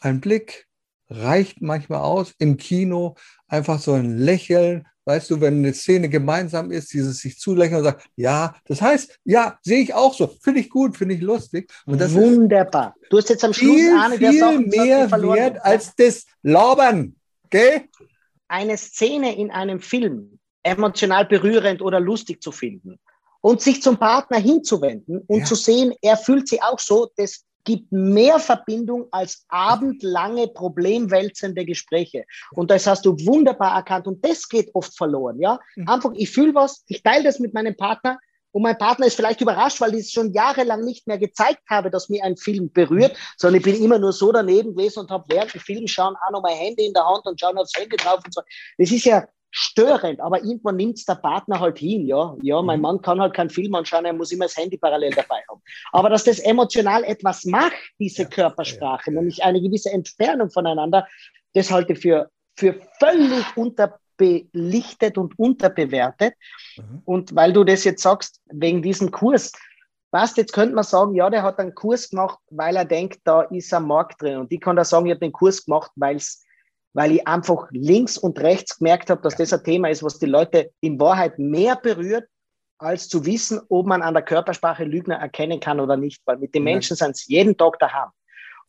[0.00, 0.66] einen Blick,
[1.08, 2.34] reicht manchmal aus.
[2.38, 3.16] Im Kino
[3.48, 7.84] einfach so ein Lächeln, weißt du, wenn eine Szene gemeinsam ist, dieses sich zulächeln und
[7.84, 11.70] sagen, ja, das heißt, ja, sehe ich auch so, finde ich gut, finde ich lustig.
[11.86, 12.94] Und das Wunderbar.
[13.10, 17.14] Du hast jetzt am Schluss viel, der viel Sachen, mehr wert als das Labern,
[17.50, 17.82] gell?
[18.48, 22.98] Eine Szene in einem Film emotional berührend oder lustig zu finden
[23.40, 25.44] und sich zum Partner hinzuwenden und ja.
[25.44, 32.24] zu sehen, er fühlt sich auch so, das gibt mehr Verbindung als abendlange problemwälzende Gespräche.
[32.52, 34.06] Und das hast du wunderbar erkannt.
[34.06, 35.38] Und das geht oft verloren.
[35.38, 35.88] Ja, mhm.
[35.88, 38.18] einfach, ich fühle was, ich teile das mit meinem Partner.
[38.52, 41.90] Und mein Partner ist vielleicht überrascht, weil ich es schon jahrelang nicht mehr gezeigt habe,
[41.90, 45.26] dass mir ein Film berührt, sondern ich bin immer nur so daneben gewesen und habe
[45.28, 47.96] während dem Film schauen auch noch mein Handy in der Hand und schauen aufs Handy
[47.96, 48.40] drauf und so.
[48.78, 49.26] Das ist ja
[49.58, 52.36] störend, aber irgendwann nimmt es der Partner halt hin, ja.
[52.42, 52.82] Ja, mein mhm.
[52.82, 55.62] Mann kann halt keinen Film anschauen, er muss immer das Handy parallel dabei haben.
[55.92, 59.18] Aber dass das emotional etwas macht, diese ja, Körpersprache, ja, ja.
[59.18, 61.08] nämlich eine gewisse Entfernung voneinander,
[61.54, 66.34] das halte ich für, für völlig unterbelichtet und unterbewertet.
[66.76, 67.02] Mhm.
[67.06, 69.52] Und weil du das jetzt sagst, wegen diesem Kurs,
[70.10, 73.40] was, jetzt könnte man sagen, ja, der hat einen Kurs gemacht, weil er denkt, da
[73.40, 74.36] ist ein Markt drin.
[74.36, 76.45] Und ich kann da sagen, ich habe den Kurs gemacht, weil es
[76.96, 80.24] weil ich einfach links und rechts gemerkt habe, dass das ein Thema ist, was die
[80.24, 82.24] Leute in Wahrheit mehr berührt,
[82.78, 86.22] als zu wissen, ob man an der Körpersprache Lügner erkennen kann oder nicht.
[86.24, 88.08] Weil mit den Menschen sind es jeden Tag daheim.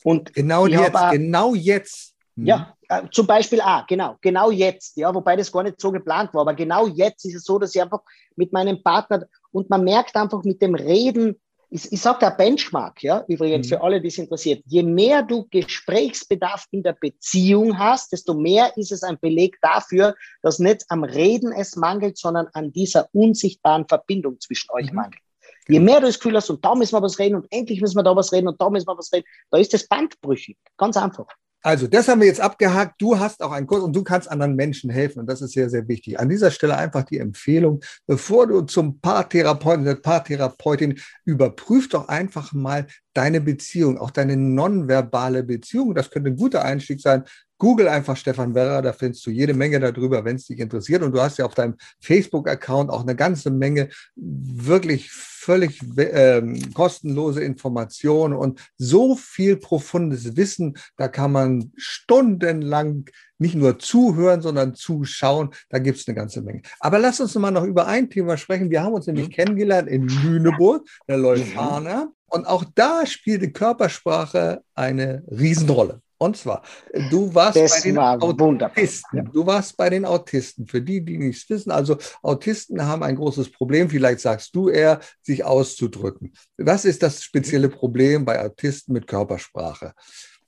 [0.03, 2.15] Und genau jetzt, auch, genau jetzt.
[2.35, 6.33] Ja, äh, zum Beispiel auch, genau, genau jetzt, ja, wobei das gar nicht so geplant
[6.33, 8.01] war, aber genau jetzt ist es so, dass ich einfach
[8.35, 13.03] mit meinem Partner und man merkt einfach mit dem Reden, ich, ich sage da Benchmark,
[13.03, 13.69] ja, übrigens mhm.
[13.69, 14.63] für alle, die es interessiert.
[14.65, 20.15] Je mehr du Gesprächsbedarf in der Beziehung hast, desto mehr ist es ein Beleg dafür,
[20.41, 24.95] dass nicht am Reden es mangelt, sondern an dieser unsichtbaren Verbindung zwischen euch mhm.
[24.95, 25.21] mangelt.
[25.67, 27.97] Je mehr du das Gefühl hast, und da müssen wir was reden, und endlich müssen
[27.97, 30.57] wir da was reden, und da müssen wir was reden, da ist das Band brüchig.
[30.77, 31.27] Ganz einfach.
[31.63, 33.01] Also, das haben wir jetzt abgehakt.
[33.01, 35.19] Du hast auch einen Kurs und du kannst anderen Menschen helfen.
[35.19, 36.19] Und das ist sehr, sehr wichtig.
[36.19, 42.53] An dieser Stelle einfach die Empfehlung, bevor du zum Paartherapeuten, der Paartherapeutin, überprüf doch einfach
[42.53, 42.87] mal
[43.17, 45.95] deine Beziehung, auch deine nonverbale Beziehung.
[45.95, 47.23] Das könnte ein guter Einstieg sein.
[47.57, 51.01] Google einfach Stefan Werrer, da findest du jede Menge darüber, wenn es dich interessiert.
[51.01, 56.43] Und du hast ja auf deinem Facebook-Account auch eine ganze Menge wirklich völlig äh,
[56.75, 60.77] kostenlose Informationen und so viel profundes Wissen.
[60.97, 65.51] Da kann man stundenlang nicht nur zuhören, sondern zuschauen.
[65.69, 66.61] Da gibt es eine ganze Menge.
[66.79, 68.69] Aber lass uns mal noch über ein Thema sprechen.
[68.69, 69.33] Wir haben uns nämlich mhm.
[69.33, 72.05] kennengelernt in Lüneburg, der Leuphana.
[72.05, 72.11] Mhm.
[72.29, 76.01] Und auch da spielte Körpersprache eine Riesenrolle.
[76.19, 76.63] Und zwar,
[77.11, 79.17] du warst das bei den war Autisten.
[79.17, 79.23] Ja.
[79.23, 80.65] Du warst bei den Autisten.
[80.65, 84.99] Für die, die nichts wissen, also Autisten haben ein großes Problem, vielleicht sagst du eher,
[85.21, 86.33] sich auszudrücken.
[86.57, 89.93] Was ist das spezielle Problem bei Autisten mit Körpersprache?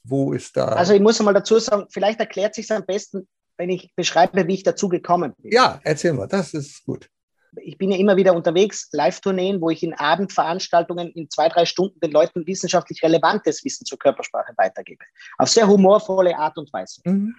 [0.09, 0.65] Wo ist da?
[0.65, 4.47] Also ich muss mal dazu sagen, vielleicht erklärt sich es am besten, wenn ich beschreibe,
[4.47, 5.51] wie ich dazu gekommen bin.
[5.51, 7.09] Ja, erzähl mal, das ist gut
[7.57, 11.99] ich bin ja immer wieder unterwegs, Live-Tourneen, wo ich in Abendveranstaltungen in zwei, drei Stunden
[11.99, 15.03] den Leuten wissenschaftlich relevantes Wissen zur Körpersprache weitergebe.
[15.37, 17.01] Auf sehr humorvolle Art und Weise.
[17.05, 17.35] Mhm.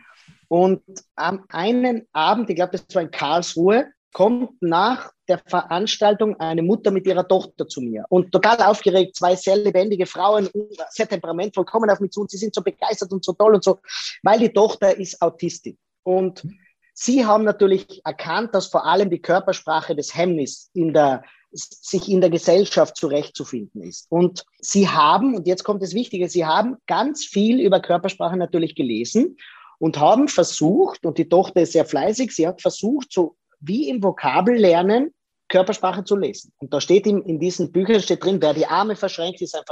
[0.49, 0.83] Und
[1.17, 6.91] am einen Abend, ich glaube, das war in Karlsruhe, kommt nach der Veranstaltung eine Mutter
[6.91, 10.49] mit ihrer Tochter zu mir und total aufgeregt, zwei sehr lebendige Frauen,
[10.91, 13.65] sehr temperamentvoll, kommen auf mich zu und sie sind so begeistert und so toll und
[13.65, 13.79] so,
[14.23, 15.79] weil die Tochter ist Autistin.
[16.03, 16.45] Und
[16.93, 22.21] Sie haben natürlich erkannt, dass vor allem die Körpersprache des Hemmnis in der, sich in
[22.21, 24.07] der Gesellschaft zurechtzufinden ist.
[24.11, 28.75] Und Sie haben, und jetzt kommt das Wichtige, Sie haben ganz viel über Körpersprache natürlich
[28.75, 29.39] gelesen
[29.79, 34.03] und haben versucht, und die Tochter ist sehr fleißig, sie hat versucht, so wie im
[34.03, 35.15] Vokabellernen
[35.51, 36.53] Körpersprache zu lesen.
[36.59, 39.63] Und da steht in, in diesen Büchern steht drin, wer die Arme verschränkt, ist ein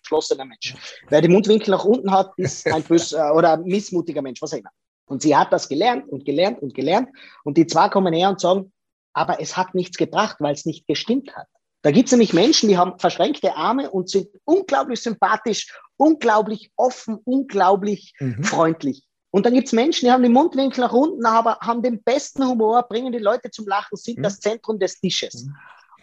[0.00, 0.74] verschlossener Mensch.
[1.08, 4.70] Wer die Mundwinkel nach unten hat, ist ein böser oder missmutiger Mensch, was auch immer.
[5.06, 7.10] Und sie hat das gelernt und gelernt und gelernt.
[7.42, 8.72] Und die zwei kommen her und sagen,
[9.12, 11.46] aber es hat nichts gebracht, weil es nicht gestimmt hat.
[11.82, 17.18] Da gibt es nämlich Menschen, die haben verschränkte Arme und sind unglaublich sympathisch, unglaublich offen,
[17.24, 18.42] unglaublich mhm.
[18.42, 19.06] freundlich.
[19.34, 22.46] Und dann gibt es Menschen, die haben den Mundwinkel nach unten, aber haben den besten
[22.48, 24.22] Humor, bringen die Leute zum Lachen, sind mhm.
[24.22, 25.46] das Zentrum des Tisches.
[25.46, 25.56] Mhm.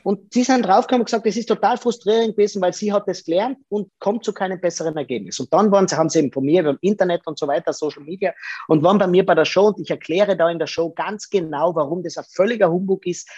[0.03, 3.23] Und sie sind draufgekommen und gesagt, das ist total frustrierend gewesen, weil sie hat das
[3.23, 5.39] gelernt und kommt zu keinem besseren Ergebnis.
[5.39, 8.03] Und dann waren sie, haben sie eben von mir über Internet und so weiter, Social
[8.03, 8.33] Media
[8.67, 11.29] und waren bei mir bei der Show und ich erkläre da in der Show ganz
[11.29, 13.29] genau, warum das ein völliger Humbug ist,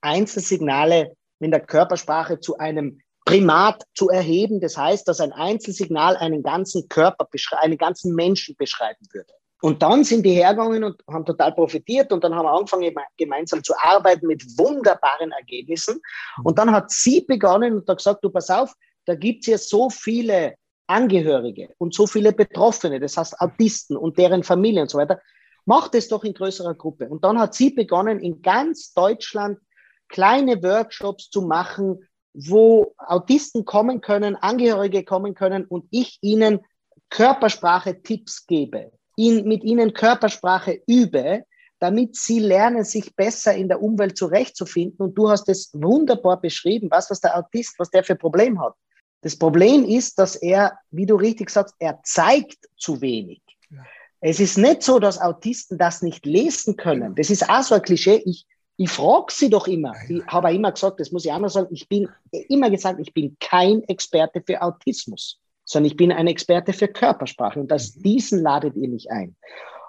[0.00, 4.62] Einzelsignale in der Körpersprache zu einem Primat zu erheben.
[4.62, 7.28] Das heißt, dass ein Einzelsignal einen ganzen Körper,
[7.60, 9.34] einen ganzen Menschen beschreiben würde.
[9.62, 13.62] Und dann sind die hergegangen und haben total profitiert und dann haben wir angefangen, gemeinsam
[13.62, 16.00] zu arbeiten mit wunderbaren Ergebnissen.
[16.42, 19.58] Und dann hat sie begonnen und hat gesagt, du pass auf, da gibt es ja
[19.58, 20.56] so viele
[20.88, 25.20] Angehörige und so viele Betroffene, das heißt Autisten und deren Familien und so weiter.
[25.64, 27.08] Mach das doch in größerer Gruppe.
[27.08, 29.60] Und dann hat sie begonnen, in ganz Deutschland
[30.08, 36.62] kleine Workshops zu machen, wo Autisten kommen können, Angehörige kommen können und ich ihnen
[37.10, 41.44] Körpersprache-Tipps gebe ihn, mit ihnen Körpersprache übe,
[41.78, 45.04] damit sie lernen, sich besser in der Umwelt zurechtzufinden.
[45.06, 48.74] Und du hast es wunderbar beschrieben, was, was der Autist, was der für Problem hat.
[49.22, 53.42] Das Problem ist, dass er, wie du richtig sagst, er zeigt zu wenig.
[53.70, 53.84] Ja.
[54.20, 57.16] Es ist nicht so, dass Autisten das nicht lesen können.
[57.16, 58.22] Das ist auch so ein Klischee.
[58.24, 58.46] Ich,
[58.76, 59.92] ich frage sie doch immer.
[60.08, 63.12] Ich habe immer gesagt, das muss ich auch mal sagen, ich bin immer gesagt, ich
[63.12, 65.41] bin kein Experte für Autismus
[65.72, 68.02] sondern ich bin ein Experte für Körpersprache und aus mhm.
[68.02, 69.34] diesen ladet ihr mich ein.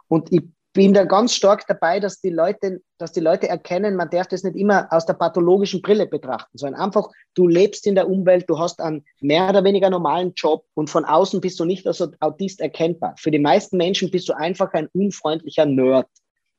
[0.07, 0.41] Und ich
[0.73, 4.43] bin da ganz stark dabei, dass die Leute, dass die Leute erkennen, man darf das
[4.43, 8.57] nicht immer aus der pathologischen Brille betrachten, sondern einfach, du lebst in der Umwelt, du
[8.57, 12.59] hast einen mehr oder weniger normalen Job und von außen bist du nicht als Autist
[12.59, 13.13] erkennbar.
[13.19, 16.07] Für die meisten Menschen bist du einfach ein unfreundlicher Nerd,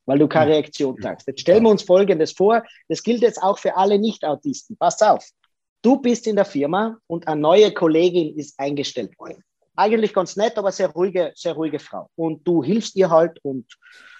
[0.05, 1.27] weil du keine Reaktion zeigst.
[1.27, 4.77] Jetzt stellen wir uns Folgendes vor, das gilt jetzt auch für alle Nicht-Autisten.
[4.77, 5.25] Pass auf.
[5.85, 9.43] Du bist in der Firma und eine neue Kollegin ist eingestellt worden.
[9.75, 12.09] Eigentlich ganz nett, aber sehr ruhige, sehr ruhige Frau.
[12.15, 13.67] Und du hilfst ihr halt und,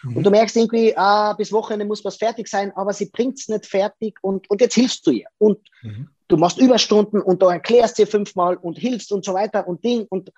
[0.04, 0.18] mhm.
[0.18, 3.48] und du merkst irgendwie, ah, bis Wochenende muss was fertig sein, aber sie bringt es
[3.48, 5.26] nicht fertig und, und jetzt hilfst du ihr.
[5.40, 6.10] Und mhm.
[6.28, 10.06] du machst Überstunden und du erklärst ihr fünfmal und hilfst und so weiter und Ding
[10.08, 10.32] und,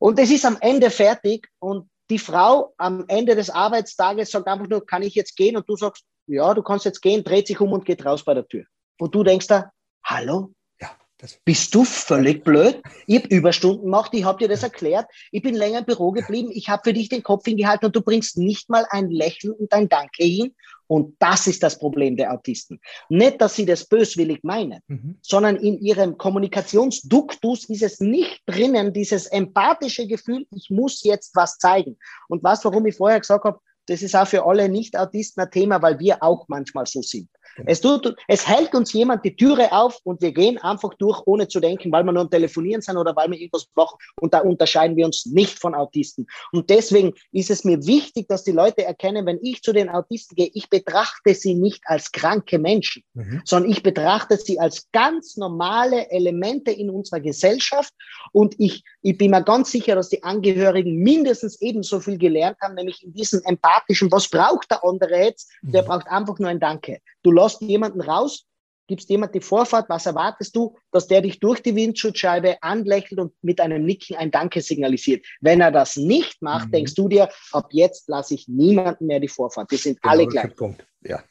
[0.00, 4.66] und es ist am Ende fertig und die Frau am Ende des Arbeitstages sagt einfach
[4.66, 5.56] nur, kann ich jetzt gehen?
[5.56, 8.34] Und du sagst, ja, du kannst jetzt gehen, dreht sich um und geht raus bei
[8.34, 8.64] der Tür.
[8.98, 9.70] Und du denkst da,
[10.02, 10.50] hallo,
[11.44, 12.82] Bist du völlig blöd?
[13.06, 16.50] Ich habe Überstunden gemacht, ich habe dir das erklärt, ich bin länger im Büro geblieben,
[16.52, 19.72] ich habe für dich den Kopf hingehalten und du bringst nicht mal ein Lächeln und
[19.72, 20.54] ein Danke hin.
[20.88, 22.78] Und das ist das Problem der Autisten.
[23.08, 25.16] Nicht, dass sie das böswillig meinen, mhm.
[25.22, 31.56] sondern in ihrem Kommunikationsduktus ist es nicht drinnen, dieses empathische Gefühl, ich muss jetzt was
[31.56, 31.96] zeigen.
[32.28, 35.80] Und was, warum ich vorher gesagt habe, das ist auch für alle Nicht-Autisten ein Thema,
[35.80, 37.28] weil wir auch manchmal so sind.
[37.66, 41.48] Es, tut, es hält uns jemand die Türe auf und wir gehen einfach durch, ohne
[41.48, 43.96] zu denken, weil wir nur am Telefonieren sind oder weil wir irgendwas machen.
[44.20, 46.26] Und da unterscheiden wir uns nicht von Autisten.
[46.52, 50.34] Und deswegen ist es mir wichtig, dass die Leute erkennen, wenn ich zu den Autisten
[50.36, 53.42] gehe, ich betrachte sie nicht als kranke Menschen, mhm.
[53.44, 57.92] sondern ich betrachte sie als ganz normale Elemente in unserer Gesellschaft.
[58.32, 62.74] Und ich, ich bin mir ganz sicher, dass die Angehörigen mindestens ebenso viel gelernt haben,
[62.74, 65.50] nämlich in diesem empathischen, was braucht der andere jetzt?
[65.62, 65.86] Der mhm.
[65.86, 67.00] braucht einfach nur ein Danke.
[67.22, 68.46] Du lässt jemanden raus,
[68.88, 73.32] gibst jemand die Vorfahrt, was erwartest du, dass der dich durch die Windschutzscheibe anlächelt und
[73.42, 75.24] mit einem Nicken ein Danke signalisiert.
[75.40, 76.72] Wenn er das nicht macht, mhm.
[76.72, 79.70] denkst du dir, ab jetzt lasse ich niemanden mehr die Vorfahrt.
[79.70, 80.54] Die sind genau, alle gleich.
[80.56, 80.86] Punkt.
[81.02, 81.22] Ja.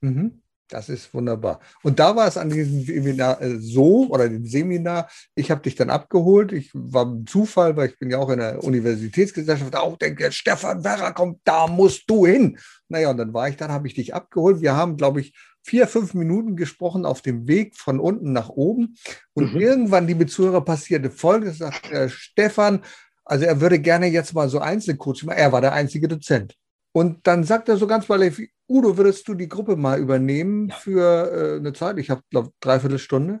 [0.00, 0.42] Mhm.
[0.68, 1.60] Das ist wunderbar.
[1.82, 5.74] Und da war es an diesem Seminar äh, so, oder dem Seminar, ich habe dich
[5.76, 6.52] dann abgeholt.
[6.52, 10.84] Ich war ein Zufall, weil ich bin ja auch in der Universitätsgesellschaft, auch denke, Stefan
[10.84, 12.58] Werra kommt, da musst du hin.
[12.88, 14.60] Naja, und dann war ich dann, habe ich dich abgeholt.
[14.60, 18.96] Wir haben, glaube ich, vier, fünf Minuten gesprochen auf dem Weg von unten nach oben.
[19.32, 19.60] Und mhm.
[19.60, 22.82] irgendwann, liebe Zuhörer, passierte Folgendes, sagt äh, Stefan,
[23.24, 25.38] also er würde gerne jetzt mal so Einzelcoaching machen.
[25.38, 26.56] Er war der einzige Dozent.
[26.98, 30.74] Und dann sagt er so ganz beiläufig, Udo, würdest du die Gruppe mal übernehmen ja.
[30.74, 31.96] für äh, eine Zeit?
[31.98, 33.38] Ich habe, glaube dreiviertel Stunde.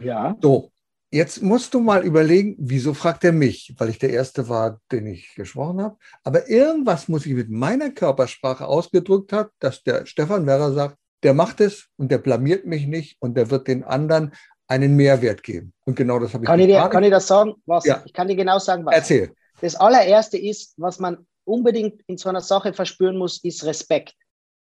[0.00, 0.36] Ja.
[0.42, 0.72] So,
[1.12, 3.72] jetzt musst du mal überlegen, wieso fragt er mich?
[3.78, 5.96] Weil ich der Erste war, den ich gesprochen habe.
[6.24, 11.34] Aber irgendwas muss ich mit meiner Körpersprache ausgedrückt haben, dass der Stefan Werrer sagt, der
[11.34, 14.32] macht es und der blamiert mich nicht und der wird den anderen
[14.66, 15.72] einen Mehrwert geben.
[15.84, 17.54] Und genau das habe ich kann ich dir, Kann ich das sagen?
[17.64, 17.84] Was?
[17.84, 18.02] Ja.
[18.04, 18.96] Ich kann dir genau sagen, was.
[18.96, 19.30] Erzähl.
[19.60, 24.14] Das allererste ist, was man unbedingt in so einer Sache verspüren muss, ist Respekt.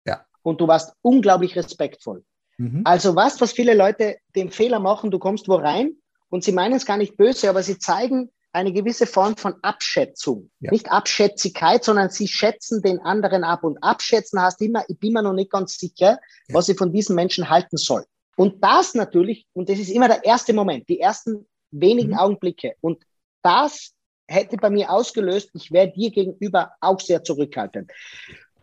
[0.06, 0.26] Ja.
[0.44, 2.24] Und du warst unglaublich respektvoll.
[2.58, 2.82] Mhm.
[2.86, 5.96] Also was, was viele Leute den Fehler machen, du kommst wo rein
[6.30, 10.50] und sie meinen es gar nicht böse, aber sie zeigen eine gewisse Form von Abschätzung.
[10.62, 10.72] Ja.
[10.72, 13.66] Nicht Abschätzigkeit, sondern sie schätzen den anderen ab.
[13.66, 16.56] Und abschätzen heißt immer, ich bin mir noch nicht ganz sicher, ja.
[16.56, 18.06] was ich von diesen Menschen halten soll.
[18.38, 22.18] Und das natürlich, und das ist immer der erste Moment, die ersten wenigen mhm.
[22.18, 22.76] Augenblicke.
[22.80, 23.04] Und
[23.42, 23.92] das
[24.28, 27.92] hätte bei mir ausgelöst, ich wäre dir gegenüber auch sehr zurückhaltend.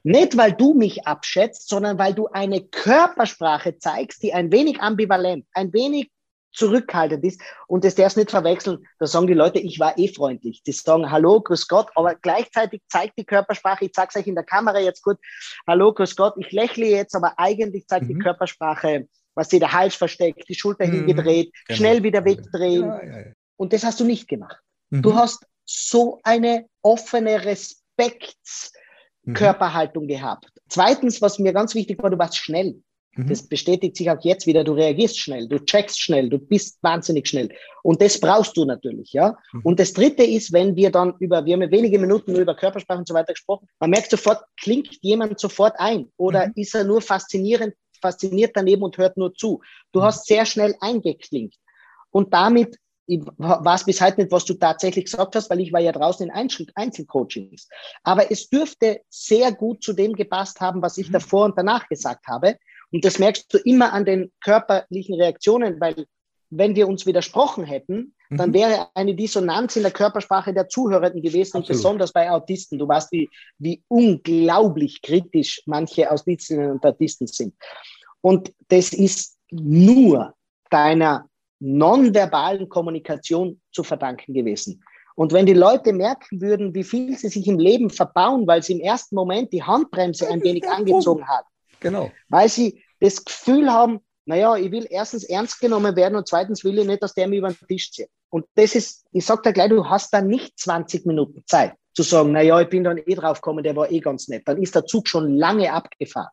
[0.04, 5.46] Nicht, weil du mich abschätzt, sondern weil du eine Körpersprache zeigst, die ein wenig ambivalent,
[5.52, 6.10] ein wenig
[6.52, 7.40] zurückhaltend ist.
[7.66, 8.86] Und das darfst nicht verwechseln.
[8.98, 10.62] Da sagen die Leute, ich war eh freundlich.
[10.64, 14.44] Die sagen Hallo, grüß Gott, aber gleichzeitig zeigt die Körpersprache, ich sag's euch in der
[14.44, 15.18] Kamera jetzt gut,
[15.66, 18.14] Hallo, grüß Gott, ich lächle jetzt, aber eigentlich zeigt mhm.
[18.14, 21.06] die Körpersprache, was sie der Hals versteckt, die Schulter mhm.
[21.06, 21.76] hingedreht, genau.
[21.76, 22.86] schnell wieder wegdrehen.
[22.86, 23.32] Ja, ja, ja.
[23.56, 24.58] Und das hast du nicht gemacht.
[24.90, 25.02] Mhm.
[25.02, 30.08] Du hast so eine offene Respektskörperhaltung mhm.
[30.08, 30.48] gehabt.
[30.68, 32.82] Zweitens, was mir ganz wichtig war, du warst schnell.
[33.14, 33.28] Mhm.
[33.28, 34.64] Das bestätigt sich auch jetzt wieder.
[34.64, 37.50] Du reagierst schnell, du checkst schnell, du bist wahnsinnig schnell.
[37.82, 39.36] Und das brauchst du natürlich, ja.
[39.52, 39.60] Mhm.
[39.64, 42.54] Und das dritte ist, wenn wir dann über, wir haben ja wenige Minuten nur über
[42.54, 46.52] Körpersprache und so weiter gesprochen, man merkt sofort, klingt jemand sofort ein oder mhm.
[46.56, 49.60] ist er nur faszinierend, fasziniert daneben und hört nur zu.
[49.92, 50.04] Du mhm.
[50.04, 51.54] hast sehr schnell eingeklingt.
[52.10, 55.80] Und damit ich weiß bis heute nicht, was du tatsächlich gesagt hast, weil ich war
[55.80, 57.68] ja draußen in Einzel Einzelcoachings.
[58.04, 61.14] Aber es dürfte sehr gut zu dem gepasst haben, was ich mhm.
[61.14, 62.56] davor und danach gesagt habe.
[62.92, 66.06] Und das merkst du immer an den körperlichen Reaktionen, weil
[66.50, 68.36] wenn wir uns widersprochen hätten, mhm.
[68.36, 71.68] dann wäre eine Dissonanz in der Körpersprache der Zuhörenden gewesen, Absolut.
[71.68, 72.78] und besonders bei Autisten.
[72.78, 77.54] Du weißt, wie, wie unglaublich kritisch manche Autistinnen und Autisten sind.
[78.20, 80.34] Und das ist nur
[80.70, 81.26] deiner
[81.62, 84.82] nonverbalen Kommunikation zu verdanken gewesen.
[85.14, 88.72] Und wenn die Leute merken würden, wie viel sie sich im Leben verbauen, weil sie
[88.72, 91.44] im ersten Moment die Handbremse ein wenig angezogen hat,
[91.80, 92.10] genau.
[92.28, 96.78] weil sie das Gefühl haben, naja, ich will erstens ernst genommen werden und zweitens will
[96.78, 98.08] ich nicht, dass der mir über den Tisch zieht.
[98.30, 102.02] Und das ist, ich sag dir gleich, du hast da nicht 20 Minuten Zeit zu
[102.02, 104.42] sagen, naja, ich bin dann eh drauf gekommen, der war eh ganz nett.
[104.46, 106.30] Dann ist der Zug schon lange abgefahren.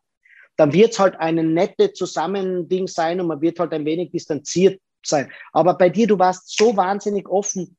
[0.56, 4.80] Dann wird es halt eine nette Zusammending sein und man wird halt ein wenig distanziert
[5.06, 5.30] sein.
[5.52, 7.76] Aber bei dir, du warst so wahnsinnig offen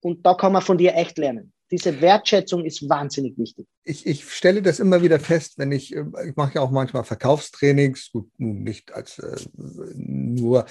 [0.00, 1.52] und da kann man von dir echt lernen.
[1.70, 3.66] Diese Wertschätzung ist wahnsinnig wichtig.
[3.84, 7.04] Ich, ich stelle das immer wieder fest, wenn ich, äh, ich mache ja auch manchmal
[7.04, 9.36] Verkaufstrainings, gut, nicht als äh,
[9.94, 10.66] nur,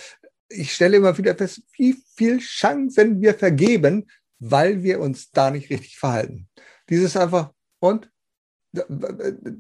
[0.50, 4.08] ich stelle immer wieder fest, wie viel Chancen wir vergeben,
[4.40, 6.50] weil wir uns da nicht richtig verhalten.
[6.90, 8.10] Dieses einfach, und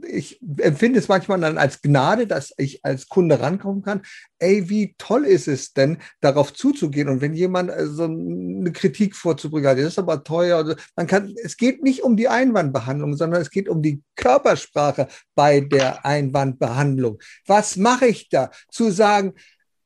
[0.07, 4.01] ich empfinde es manchmal dann als Gnade, dass ich als Kunde rankommen kann.
[4.37, 7.09] Ey, wie toll ist es denn, darauf zuzugehen?
[7.09, 10.75] Und wenn jemand äh, so eine Kritik vorzubringen hat, das ist aber teuer.
[10.95, 15.61] Man kann, es geht nicht um die Einwandbehandlung, sondern es geht um die Körpersprache bei
[15.61, 17.19] der Einwandbehandlung.
[17.47, 18.51] Was mache ich da?
[18.69, 19.33] Zu sagen,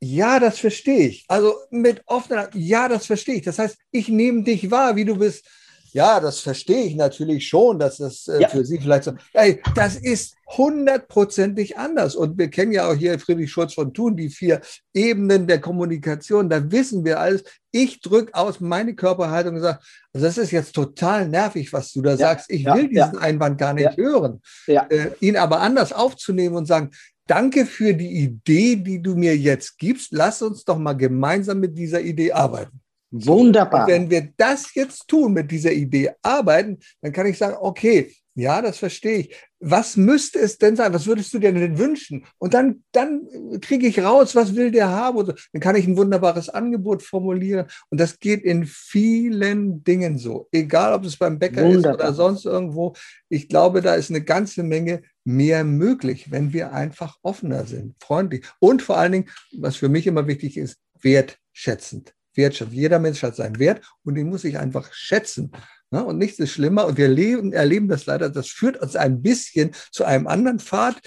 [0.01, 1.23] ja, das verstehe ich.
[1.29, 3.43] Also mit offener, ja, das verstehe ich.
[3.43, 5.47] Das heißt, ich nehme dich wahr, wie du bist
[5.93, 8.49] ja, das verstehe ich natürlich schon, dass das äh, ja.
[8.49, 12.15] für Sie vielleicht so, ey, das ist hundertprozentig anders.
[12.15, 14.61] Und wir kennen ja auch hier Friedrich Schulz von Thun, die vier
[14.93, 16.49] Ebenen der Kommunikation.
[16.49, 17.43] Da wissen wir alles.
[17.71, 19.79] Ich drücke aus meine Körperhaltung und sage,
[20.13, 22.17] also das ist jetzt total nervig, was du da ja.
[22.17, 22.49] sagst.
[22.49, 22.75] Ich ja.
[22.75, 24.41] will diesen Einwand gar nicht hören.
[24.89, 26.89] Äh, ihn aber anders aufzunehmen und sagen,
[27.27, 30.09] danke für die Idee, die du mir jetzt gibst.
[30.11, 32.82] Lass uns doch mal gemeinsam mit dieser Idee arbeiten.
[33.13, 33.85] Wunderbar.
[33.85, 38.11] Und wenn wir das jetzt tun, mit dieser Idee arbeiten, dann kann ich sagen, okay,
[38.35, 39.35] ja, das verstehe ich.
[39.59, 40.91] Was müsste es denn sein?
[40.91, 42.25] Was würdest du dir denn wünschen?
[42.39, 43.21] Und dann, dann
[43.61, 45.27] kriege ich raus, was will der haben?
[45.27, 47.67] Dann kann ich ein wunderbares Angebot formulieren.
[47.89, 50.47] Und das geht in vielen Dingen so.
[50.51, 51.91] Egal, ob es beim Bäcker Wunderbar.
[51.91, 52.95] ist oder sonst irgendwo.
[53.29, 58.45] Ich glaube, da ist eine ganze Menge mehr möglich, wenn wir einfach offener sind, freundlich.
[58.59, 62.73] Und vor allen Dingen, was für mich immer wichtig ist, wertschätzend wertschätzen.
[62.73, 65.51] Jeder Mensch hat seinen Wert und den muss ich einfach schätzen.
[65.91, 66.03] Ne?
[66.03, 66.85] Und nichts ist schlimmer.
[66.87, 71.01] Und wir leben, erleben das leider, das führt uns ein bisschen zu einem anderen Pfad,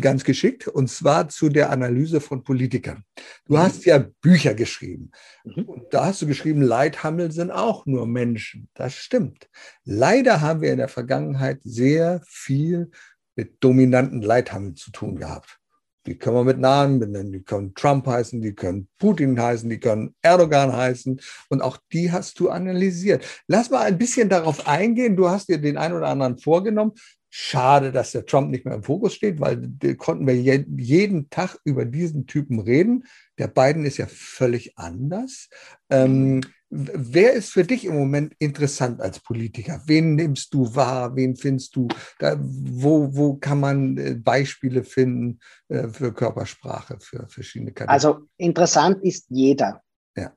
[0.00, 3.04] ganz geschickt, und zwar zu der Analyse von Politikern.
[3.46, 3.58] Du mhm.
[3.58, 5.10] hast ja Bücher geschrieben.
[5.44, 5.64] Mhm.
[5.64, 8.68] Und da hast du geschrieben, Leithammel sind auch nur Menschen.
[8.74, 9.48] Das stimmt.
[9.84, 12.90] Leider haben wir in der Vergangenheit sehr viel
[13.36, 15.58] mit dominanten Leithammeln zu tun gehabt.
[16.06, 17.32] Die können wir mit Namen benennen.
[17.32, 21.20] Die können Trump heißen, die können Putin heißen, die können Erdogan heißen.
[21.48, 23.24] Und auch die hast du analysiert.
[23.46, 25.16] Lass mal ein bisschen darauf eingehen.
[25.16, 26.92] Du hast dir den einen oder anderen vorgenommen.
[27.34, 31.86] Schade, dass der Trump nicht mehr im Fokus steht, weil konnten wir jeden Tag über
[31.86, 33.04] diesen Typen reden.
[33.38, 35.48] Der Biden ist ja völlig anders.
[35.88, 39.82] Ähm, wer ist für dich im Moment interessant als Politiker?
[39.86, 41.14] Wen nimmst du wahr?
[41.14, 41.88] Wen findest du?
[42.18, 47.92] Da, wo, wo kann man äh, Beispiele finden äh, für Körpersprache, für verschiedene Kategorien?
[47.92, 49.82] Also interessant ist jeder.
[50.16, 50.32] Ja.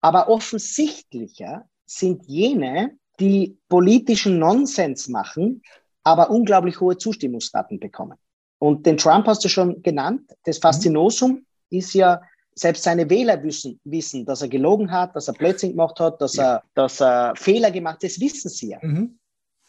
[0.00, 5.62] Aber offensichtlicher sind jene, die politischen Nonsens machen,
[6.04, 8.16] aber unglaublich hohe Zustimmungsraten bekommen.
[8.58, 10.22] Und den Trump hast du schon genannt.
[10.44, 11.46] Das Faszinosum mhm.
[11.68, 12.22] ist ja,
[12.58, 16.36] selbst seine Wähler wissen, wissen, dass er gelogen hat, dass er Blödsinn gemacht hat, dass,
[16.36, 16.56] ja.
[16.56, 18.04] er, dass er Fehler gemacht hat.
[18.04, 18.78] Das wissen sie ja.
[18.80, 19.18] Mhm.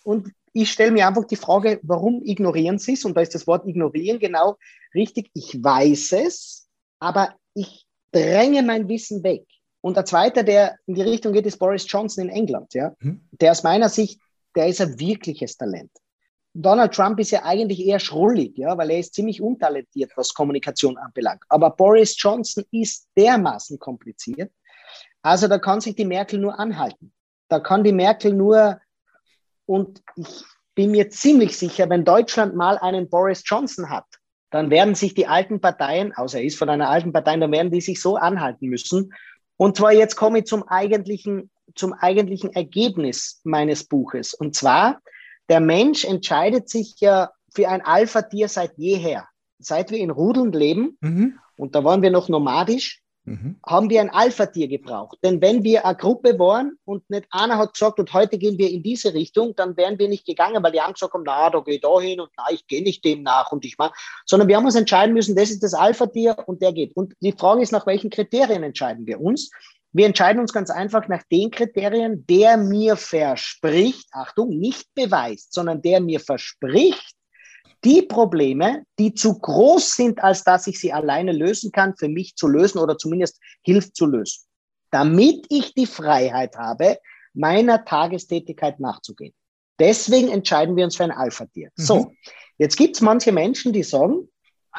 [0.03, 3.03] Und ich stelle mir einfach die Frage, warum ignorieren sie es?
[3.03, 4.57] Und da ist das Wort ignorieren genau
[4.95, 5.29] richtig.
[5.33, 6.67] Ich weiß es,
[6.99, 9.43] aber ich dränge mein Wissen weg.
[9.81, 12.73] Und der zweite, der in die Richtung geht, ist Boris Johnson in England.
[12.73, 12.93] Ja?
[12.99, 13.21] Mhm.
[13.31, 14.19] Der aus meiner Sicht,
[14.55, 15.91] der ist ein wirkliches Talent.
[16.59, 20.97] Donald Trump ist ja eigentlich eher schrullig, ja, weil er ist ziemlich untalentiert, was Kommunikation
[20.97, 21.43] anbelangt.
[21.49, 24.51] Aber Boris Johnson ist dermaßen kompliziert.
[25.21, 27.13] Also da kann sich die Merkel nur anhalten.
[27.47, 28.81] Da kann die Merkel nur,
[29.67, 30.43] und ich
[30.73, 34.05] bin mir ziemlich sicher, wenn Deutschland mal einen Boris Johnson hat,
[34.49, 37.71] dann werden sich die alten Parteien, außer er ist von einer alten Partei, dann werden
[37.71, 39.13] die sich so anhalten müssen.
[39.57, 44.33] Und zwar jetzt komme ich zum eigentlichen, zum eigentlichen Ergebnis meines Buches.
[44.33, 45.01] Und zwar,
[45.49, 49.27] der Mensch entscheidet sich ja für ein Alpha-Tier seit jeher.
[49.59, 51.39] Seit wir in Rudeln leben, mhm.
[51.57, 53.57] und da waren wir noch nomadisch, mhm.
[53.65, 55.17] haben wir ein Alpha-Tier gebraucht.
[55.23, 58.69] Denn wenn wir eine Gruppe waren und nicht einer hat gesagt, und heute gehen wir
[58.69, 61.75] in diese Richtung, dann wären wir nicht gegangen, weil die haben gesagt, na, da gehe
[61.75, 63.93] ich da hin und na, ich gehe nicht dem nach und ich mache,
[64.25, 66.95] sondern wir haben uns entscheiden müssen, das ist das Alpha-Tier und der geht.
[66.95, 69.49] Und die Frage ist, nach welchen Kriterien entscheiden wir uns?
[69.97, 75.81] Wir entscheiden uns ganz einfach nach den Kriterien, der mir verspricht, Achtung, nicht beweist, sondern
[75.81, 77.15] der mir verspricht,
[77.83, 82.35] die Probleme, die zu groß sind, als dass ich sie alleine lösen kann, für mich
[82.35, 84.43] zu lösen oder zumindest hilft zu lösen,
[84.91, 86.99] damit ich die Freiheit habe,
[87.33, 89.33] meiner Tagestätigkeit nachzugehen.
[89.79, 91.71] Deswegen entscheiden wir uns für ein Alpha-Tier.
[91.75, 91.83] Mhm.
[91.83, 92.11] So,
[92.59, 94.29] jetzt gibt es manche Menschen, die sagen,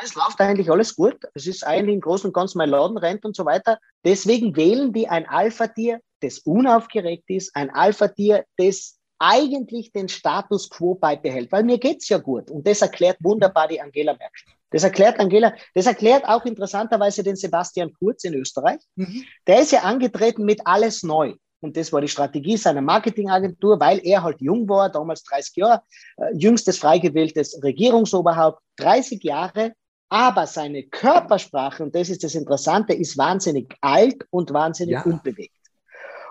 [0.02, 1.16] es läuft eigentlich alles gut.
[1.34, 3.78] Es ist eigentlich im Großen und Ganzen mein Laden rennt und so weiter.
[4.04, 10.94] Deswegen wählen die ein Alpha-Tier, das unaufgeregt ist, ein Alpha-Tier, das eigentlich den Status quo
[10.94, 12.50] beibehält, weil mir geht's ja gut.
[12.50, 14.52] Und das erklärt wunderbar die Angela Merkel.
[14.70, 18.80] Das erklärt Angela, das erklärt auch interessanterweise den Sebastian Kurz in Österreich.
[18.96, 19.24] Mhm.
[19.46, 21.34] Der ist ja angetreten mit alles neu.
[21.60, 25.82] Und das war die Strategie seiner Marketingagentur, weil er halt jung war, damals 30 Jahre,
[26.18, 29.72] äh, jüngstes frei gewähltes Regierungsoberhaupt, 30 Jahre
[30.08, 35.02] aber seine Körpersprache, und das ist das Interessante, ist wahnsinnig alt und wahnsinnig ja.
[35.02, 35.54] unbewegt.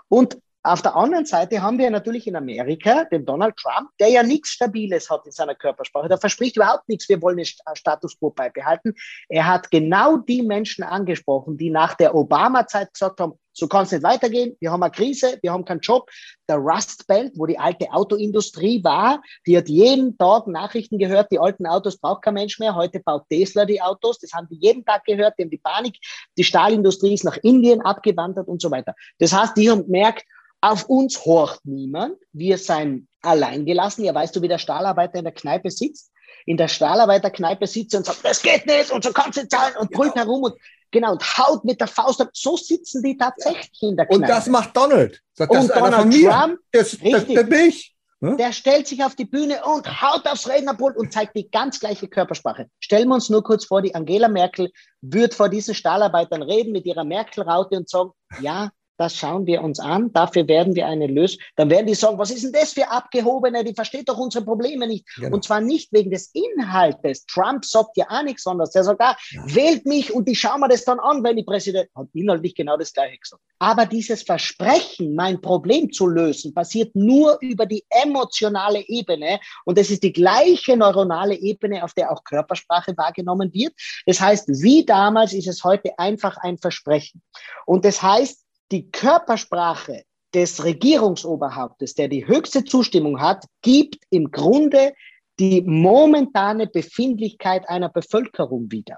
[0.10, 4.24] Und Auf der anderen Seite haben wir natürlich in Amerika den Donald Trump, der ja
[4.24, 6.10] nichts Stabiles hat in seiner Körpersprache.
[6.10, 8.94] Der verspricht überhaupt nichts, wir wollen den Status quo beibehalten.
[9.30, 13.92] Er hat genau die Menschen angesprochen, die nach der Obama-Zeit gesagt haben, so kann es
[13.92, 14.56] nicht weitergehen.
[14.60, 16.10] Wir haben eine Krise, wir haben keinen Job.
[16.48, 21.40] Der Rust Belt, wo die alte Autoindustrie war, die hat jeden Tag Nachrichten gehört, die
[21.40, 22.76] alten Autos braucht kein Mensch mehr.
[22.76, 24.20] Heute baut Tesla die Autos.
[24.20, 25.98] Das haben die jeden Tag gehört, die haben die Panik.
[26.38, 28.94] Die Stahlindustrie ist nach Indien abgewandert und so weiter.
[29.18, 30.24] Das heißt, die haben gemerkt,
[30.62, 32.18] auf uns horcht niemand.
[32.34, 34.04] Wir seien alleingelassen.
[34.04, 36.12] Ja, weißt du, wie der Stahlarbeiter in der Kneipe sitzt?
[36.46, 39.76] In der Stahlarbeiterkneipe sitzt und sagt, das geht nicht und so kannst du nicht zahlen
[39.78, 40.26] und brüllt genau.
[40.26, 40.54] herum und
[40.92, 42.30] Genau, und haut mit der Faust ab.
[42.34, 44.22] So sitzen die tatsächlich in der Kneipe.
[44.22, 45.22] Und das macht Donald.
[45.34, 47.94] Sagt, und Donald Trump, das, das, das bin ich.
[48.22, 48.38] Hm?
[48.38, 52.08] Der stellt sich auf die Bühne und haut aufs Rednerpult und zeigt die ganz gleiche
[52.08, 52.68] Körpersprache.
[52.80, 56.86] Stellen wir uns nur kurz vor, die Angela Merkel wird vor diesen Stahlarbeitern reden mit
[56.86, 61.40] ihrer Merkel-Raute und sagen, ja, das schauen wir uns an, dafür werden wir eine Lösung.
[61.56, 64.88] Dann werden die sagen, was ist denn das für Abgehobene, die versteht doch unsere Probleme
[64.88, 65.06] nicht.
[65.16, 65.36] Genau.
[65.36, 67.26] Und zwar nicht wegen des Inhaltes.
[67.26, 68.74] Trump sagt ja auch nichts anderes.
[68.76, 69.56] Er sagt, ah, ja.
[69.56, 72.78] wählt mich und ich schaue mir das dann an, wenn die Präsident hat inhaltlich genau
[72.78, 73.42] das Gleiche gesagt.
[73.60, 79.40] Aber dieses Versprechen, mein Problem zu lösen, passiert nur über die emotionale Ebene.
[79.66, 83.74] Und das ist die gleiche neuronale Ebene, auf der auch Körpersprache wahrgenommen wird.
[84.06, 87.22] Das heißt, wie damals ist es heute einfach ein Versprechen.
[87.66, 90.04] Und das heißt, die Körpersprache
[90.34, 94.94] des Regierungsoberhauptes, der die höchste Zustimmung hat, gibt im Grunde
[95.40, 98.98] die momentane Befindlichkeit einer Bevölkerung wieder.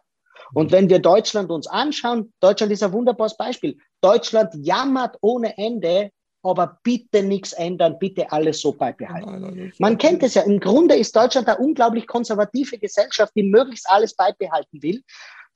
[0.54, 3.78] Und wenn wir Deutschland uns anschauen, Deutschland ist ein wunderbares Beispiel.
[4.02, 6.12] Deutschland jammert ohne Ende,
[6.42, 9.74] aber bitte nichts ändern, bitte alles so beibehalten.
[9.78, 10.44] Man kennt es ja.
[10.44, 15.04] Im Grunde ist Deutschland eine unglaublich konservative Gesellschaft, die möglichst alles beibehalten will.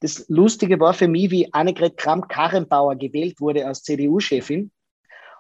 [0.04, 4.70] Das Lustige war für mich, wie Annegret Kramp-Karrenbauer gewählt wurde als CDU-Chefin.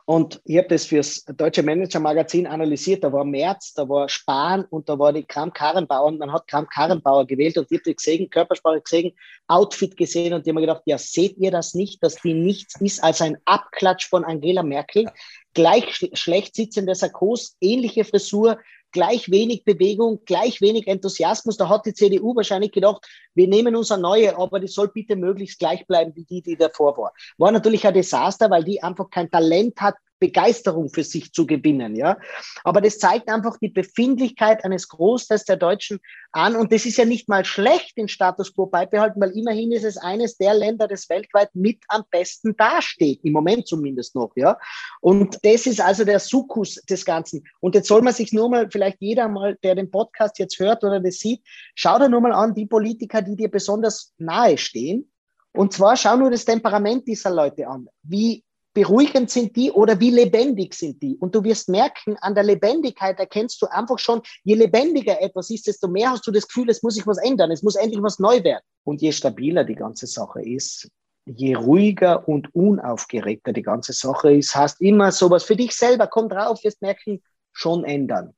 [0.05, 3.03] Und ich habe das fürs Deutsche Manager-Magazin analysiert.
[3.03, 6.05] Da war Merz, da war Spahn und da war die Kramp-Karrenbauer.
[6.05, 9.11] Und man hat Kramp-Karrenbauer gewählt und ich habe gesehen, Körpersprache gesehen,
[9.47, 12.79] Outfit gesehen und die haben mir gedacht, ja, seht ihr das nicht, dass die nichts
[12.79, 15.03] ist als ein Abklatsch von Angela Merkel?
[15.03, 15.13] Ja.
[15.53, 18.59] Gleich sch schlecht sitzende Sarkos, ähnliche Frisur,
[18.93, 21.57] gleich wenig Bewegung, gleich wenig Enthusiasmus.
[21.57, 25.17] Da hat die CDU wahrscheinlich gedacht, wir nehmen uns eine neue, aber die soll bitte
[25.17, 27.13] möglichst gleich bleiben wie die, die davor war.
[27.37, 31.97] War natürlich ein Desaster, weil die einfach kein Talent hat, Begeisterung für sich zu gewinnen,
[31.97, 32.17] ja.
[32.63, 35.99] Aber das zeigt einfach die Befindlichkeit eines Großteils der Deutschen
[36.31, 36.55] an.
[36.55, 39.97] Und das ist ja nicht mal schlecht, den Status quo beibehalten, weil immerhin ist es
[39.97, 43.19] eines der Länder, das weltweit mit am besten dasteht.
[43.25, 44.57] Im Moment zumindest noch, ja.
[45.01, 47.43] Und das ist also der Sukkus des Ganzen.
[47.59, 50.85] Und jetzt soll man sich nur mal, vielleicht jeder mal, der den Podcast jetzt hört
[50.85, 51.41] oder das sieht,
[51.75, 55.11] schau dir nur mal an, die Politiker, die dir besonders nahe stehen.
[55.51, 57.89] Und zwar schau nur das Temperament dieser Leute an.
[58.03, 58.43] Wie
[58.73, 61.15] beruhigend sind die oder wie lebendig sind die?
[61.17, 65.67] Und du wirst merken, an der Lebendigkeit erkennst du einfach schon, je lebendiger etwas ist,
[65.67, 68.19] desto mehr hast du das Gefühl, es muss sich was ändern, es muss endlich was
[68.19, 68.63] neu werden.
[68.83, 70.89] Und je stabiler die ganze Sache ist,
[71.25, 76.29] je ruhiger und unaufgeregter die ganze Sache ist, hast immer sowas für dich selber, komm
[76.29, 77.21] drauf, wirst merken,
[77.51, 78.33] schon ändern.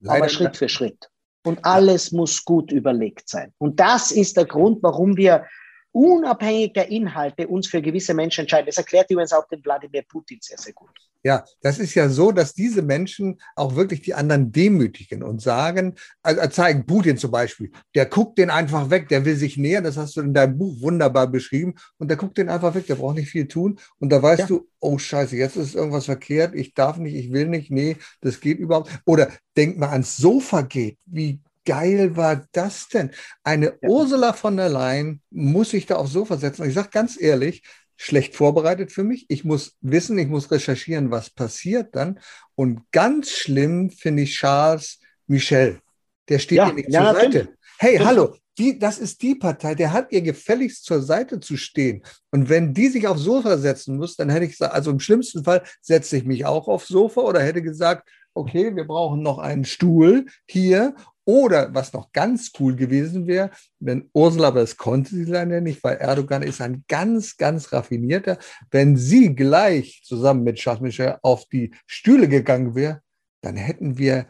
[0.00, 1.10] Leider, Aber Schritt für Schritt.
[1.44, 3.52] Und alles muss gut überlegt sein.
[3.58, 5.46] Und das ist der Grund, warum wir
[5.92, 8.66] unabhängig der Inhalte uns für gewisse Menschen entscheiden.
[8.66, 10.90] Das erklärt übrigens auch den Wladimir Putin sehr, sehr gut.
[11.22, 15.94] Ja, das ist ja so, dass diese Menschen auch wirklich die anderen demütigen und sagen,
[16.22, 19.98] also zeigen, Putin zum Beispiel, der guckt den einfach weg, der will sich nähern, das
[19.98, 23.16] hast du in deinem Buch wunderbar beschrieben, und der guckt den einfach weg, der braucht
[23.16, 23.78] nicht viel tun.
[23.98, 24.46] Und da weißt ja.
[24.46, 28.40] du, oh Scheiße, jetzt ist irgendwas verkehrt, ich darf nicht, ich will nicht, nee, das
[28.40, 28.90] geht überhaupt.
[29.04, 29.28] Oder
[29.58, 33.10] denk mal ans Sofa geht, wie geil war das denn?
[33.42, 33.88] Eine ja.
[33.88, 36.62] Ursula von der Leyen muss sich da aufs Sofa setzen.
[36.62, 37.62] Und ich sage ganz ehrlich,
[37.96, 39.26] schlecht vorbereitet für mich.
[39.28, 42.18] Ich muss wissen, ich muss recherchieren, was passiert dann.
[42.54, 45.80] Und ganz schlimm finde ich Charles Michel.
[46.28, 47.48] Der steht ja, ihr nicht ja, zur Seite.
[47.78, 52.02] Hey, hallo, die, das ist die Partei, der hat ihr gefälligst zur Seite zu stehen.
[52.30, 55.44] Und wenn die sich aufs Sofa setzen muss, dann hätte ich gesagt, also im schlimmsten
[55.44, 59.64] Fall setze ich mich auch aufs Sofa oder hätte gesagt, okay, wir brauchen noch einen
[59.64, 60.94] Stuhl hier
[61.24, 65.82] oder was noch ganz cool gewesen wäre, wenn Ursula, aber das konnte sie leider nicht,
[65.84, 68.38] weil Erdogan ist ein ganz, ganz raffinierter,
[68.70, 73.02] wenn sie gleich zusammen mit Michel auf die Stühle gegangen wäre,
[73.42, 74.26] dann hätten wir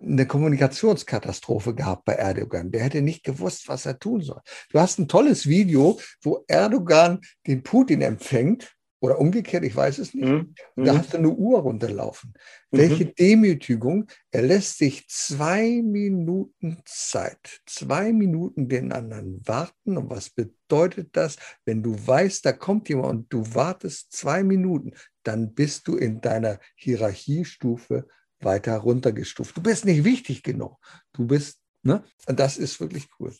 [0.00, 2.70] eine Kommunikationskatastrophe gehabt bei Erdogan.
[2.70, 4.40] Der hätte nicht gewusst, was er tun soll.
[4.70, 10.14] Du hast ein tolles Video, wo Erdogan den Putin empfängt oder umgekehrt, ich weiß es
[10.14, 10.26] nicht.
[10.26, 10.54] Mhm.
[10.76, 10.98] Da mhm.
[10.98, 12.32] hast du eine Uhr runterlaufen.
[12.70, 12.78] Mhm.
[12.78, 14.06] Welche Demütigung.
[14.30, 19.98] Er lässt sich zwei Minuten Zeit, zwei Minuten den anderen warten.
[19.98, 24.92] Und was bedeutet das, wenn du weißt, da kommt jemand und du wartest zwei Minuten?
[25.22, 28.06] dann bist du in deiner Hierarchiestufe
[28.40, 29.56] weiter runtergestuft.
[29.56, 30.78] Du bist nicht wichtig genug.
[31.12, 32.04] Du bist, ne?
[32.26, 33.34] Und das ist wirklich cool.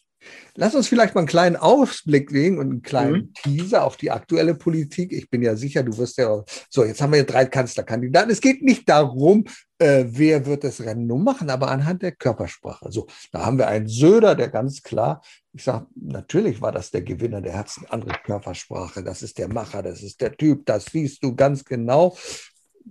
[0.55, 3.35] Lass uns vielleicht mal einen kleinen Ausblick legen und einen kleinen mhm.
[3.35, 5.13] Teaser auf die aktuelle Politik.
[5.13, 6.45] Ich bin ja sicher, du wirst ja.
[6.69, 8.31] So, jetzt haben wir drei Kanzlerkandidaten.
[8.31, 9.45] Es geht nicht darum,
[9.79, 12.93] äh, wer wird das Rennen nun machen, aber anhand der Körpersprache.
[12.93, 15.23] So, da haben wir einen Söder, der ganz klar,
[15.55, 19.03] ich sage, natürlich war das der Gewinner, der hat eine andere Körpersprache.
[19.03, 22.17] Das ist der Macher, das ist der Typ, das siehst du ganz genau.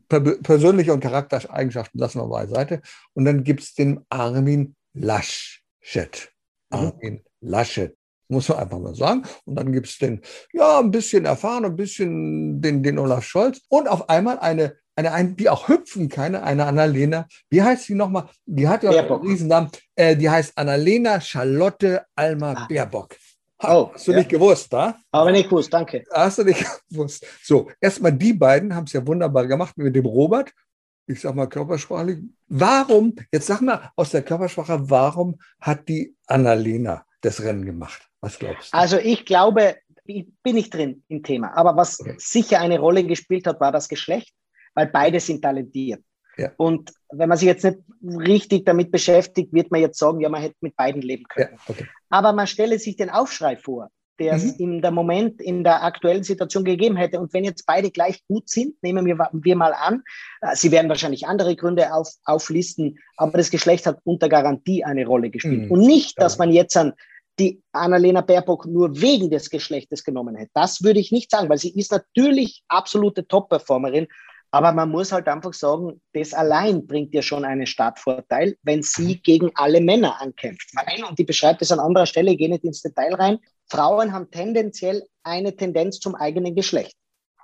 [0.08, 2.82] persönliche und Charaktereigenschaften lassen wir beiseite.
[3.14, 6.32] Und dann gibt es den Armin Laschet.
[6.72, 6.78] Mhm.
[6.78, 7.96] Armin Laschet.
[8.28, 9.24] Muss man einfach mal sagen.
[9.44, 10.22] Und dann gibt es den,
[10.54, 13.60] ja, ein bisschen erfahren, ein bisschen den, den Olaf Scholz.
[13.68, 17.28] Und auf einmal eine, eine, eine die auch hüpfen kann, eine Annalena.
[17.50, 18.30] Wie heißt sie nochmal?
[18.46, 19.70] Die hat ja einen Riesennamen.
[19.96, 22.68] Äh, die heißt Annalena Charlotte Alma ah.
[22.70, 23.18] Baerbock.
[23.64, 24.20] oh, hast du ja.
[24.20, 24.96] nicht gewusst, da?
[25.12, 26.06] Aber nicht gewusst, danke.
[26.14, 27.26] Hast du nicht gewusst.
[27.44, 30.54] So, erstmal die beiden haben es ja wunderbar gemacht mit dem Robert
[31.12, 32.20] ich sag mal körpersprachlich.
[32.48, 38.10] Warum, jetzt sag mal aus der Körpersprache, warum hat die Annalena das Rennen gemacht?
[38.22, 38.78] Was glaubst du?
[38.78, 42.16] Also ich glaube, ich bin nicht drin im Thema, aber was okay.
[42.18, 44.34] sicher eine Rolle gespielt hat, war das Geschlecht,
[44.74, 46.04] weil beide sind talentiert.
[46.38, 46.52] Ja.
[46.58, 50.42] Und wenn man sich jetzt nicht richtig damit beschäftigt, wird man jetzt sagen, ja, man
[50.42, 51.54] hätte mit beiden leben können.
[51.54, 51.88] Ja, okay.
[52.10, 53.90] Aber man stelle sich den Aufschrei vor
[54.22, 54.54] der es mhm.
[54.60, 57.20] in der Moment, in der aktuellen Situation gegeben hätte.
[57.20, 60.04] Und wenn jetzt beide gleich gut sind, nehmen wir, wir mal an,
[60.42, 65.08] äh, sie werden wahrscheinlich andere Gründe auf, auflisten, aber das Geschlecht hat unter Garantie eine
[65.08, 65.66] Rolle gespielt.
[65.66, 65.72] Mhm.
[65.72, 66.94] Und nicht, dass man jetzt an
[67.40, 70.52] die Annalena Baerbock nur wegen des Geschlechtes genommen hätte.
[70.54, 74.08] Das würde ich nicht sagen, weil sie ist natürlich absolute Top-Performerin,
[74.52, 79.22] aber man muss halt einfach sagen, das allein bringt dir schon einen Startvorteil, wenn sie
[79.22, 80.70] gegen alle Männer ankämpft.
[81.08, 83.40] Und die beschreibt es an anderer Stelle, ich gehe nicht ins Detail rein.
[83.72, 86.98] Frauen haben tendenziell eine Tendenz zum eigenen Geschlecht.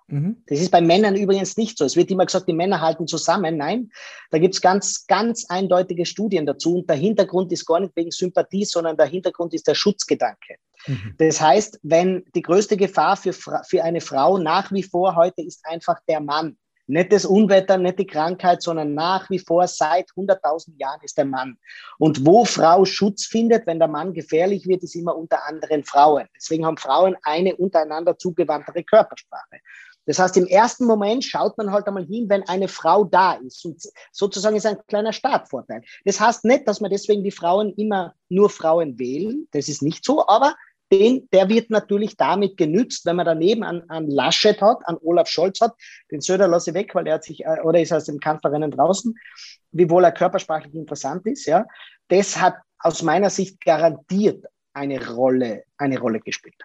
[0.07, 0.43] Mhm.
[0.47, 1.85] Das ist bei Männern übrigens nicht so.
[1.85, 3.55] Es wird immer gesagt, die Männer halten zusammen.
[3.55, 3.91] Nein,
[4.29, 6.79] da gibt es ganz, ganz eindeutige Studien dazu.
[6.79, 10.57] Und der Hintergrund ist gar nicht wegen Sympathie, sondern der Hintergrund ist der Schutzgedanke.
[10.85, 11.15] Mhm.
[11.17, 15.65] Das heißt, wenn die größte Gefahr für, für eine Frau nach wie vor heute ist
[15.65, 16.57] einfach der Mann.
[16.87, 21.25] Nicht das Unwetter, nicht die Krankheit, sondern nach wie vor seit 100.000 Jahren ist der
[21.25, 21.57] Mann.
[21.99, 26.27] Und wo Frau Schutz findet, wenn der Mann gefährlich wird, ist immer unter anderen Frauen.
[26.35, 29.59] Deswegen haben Frauen eine untereinander zugewandtere Körpersprache.
[30.05, 33.65] Das heißt, im ersten Moment schaut man halt einmal hin, wenn eine Frau da ist.
[33.65, 33.83] Und
[34.13, 35.81] sozusagen ist ein kleiner Startvorteil.
[36.05, 39.49] Das heißt nicht, dass man deswegen die Frauen immer nur Frauen wählen.
[39.51, 40.25] Das ist nicht so.
[40.25, 40.55] Aber
[40.91, 45.27] den, der wird natürlich damit genützt, wenn man daneben an, an Laschet hat, an Olaf
[45.27, 45.75] Scholz hat.
[46.11, 48.71] Den Söder lasse ich weg, weil er hat sich, äh, oder ist aus dem Kanzlerrennen
[48.71, 49.15] draußen,
[49.71, 51.65] wiewohl er körpersprachlich interessant ist, ja.
[52.07, 56.61] Das hat aus meiner Sicht garantiert eine Rolle, eine Rolle gespielt.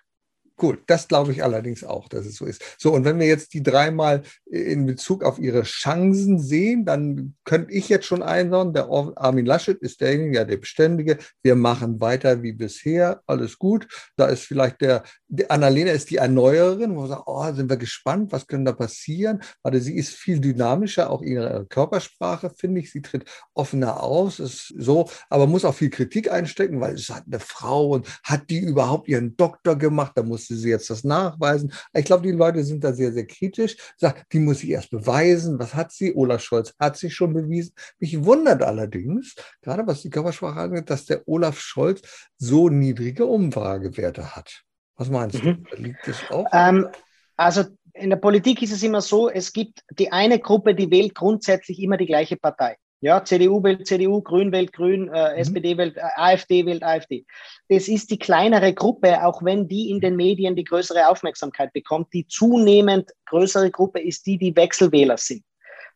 [0.63, 2.63] Gut, das glaube ich allerdings auch, dass es so ist.
[2.79, 7.73] So, und wenn wir jetzt die dreimal in Bezug auf ihre Chancen sehen, dann könnte
[7.73, 11.19] ich jetzt schon einsagen, der Armin Laschet ist derjenige, ja, der Beständige.
[11.43, 13.89] Wir machen weiter wie bisher, alles gut.
[14.15, 17.77] Da ist vielleicht der, die Annalena ist die Erneuerin, wo wir sagen, oh, sind wir
[17.77, 19.43] gespannt, was könnte da passieren?
[19.65, 22.93] Weil sie ist viel dynamischer, auch ihre Körpersprache, finde ich.
[22.93, 27.25] Sie tritt offener aus, ist so, aber muss auch viel Kritik einstecken, weil es hat
[27.27, 30.13] eine Frau und hat die überhaupt ihren Doktor gemacht?
[30.15, 31.73] Da muss müsste sie jetzt das nachweisen.
[31.93, 33.77] Ich glaube, die Leute sind da sehr, sehr kritisch.
[33.97, 35.59] Sagt, die muss ich erst beweisen.
[35.59, 36.15] Was hat sie?
[36.15, 37.75] Olaf Scholz hat sich schon bewiesen.
[37.99, 42.03] Mich wundert allerdings, gerade was die Körpersprache angeht, dass der Olaf Scholz
[42.39, 44.63] so niedrige Umfragewerte hat.
[44.97, 45.65] Was meinst mhm.
[45.71, 45.77] du?
[45.77, 46.47] Liegt das auch?
[46.53, 46.89] Ähm,
[47.37, 51.15] also in der Politik ist es immer so, es gibt die eine Gruppe, die wählt
[51.15, 52.77] grundsätzlich immer die gleiche Partei.
[53.03, 55.39] Ja, CDU wählt CDU, Grün wählt Grün, äh, mhm.
[55.39, 57.27] SPD wählt äh, AfD wählt AfD.
[57.69, 62.13] Das ist die kleinere Gruppe, auch wenn die in den Medien die größere Aufmerksamkeit bekommt.
[62.13, 65.43] Die zunehmend größere Gruppe ist die, die Wechselwähler sind.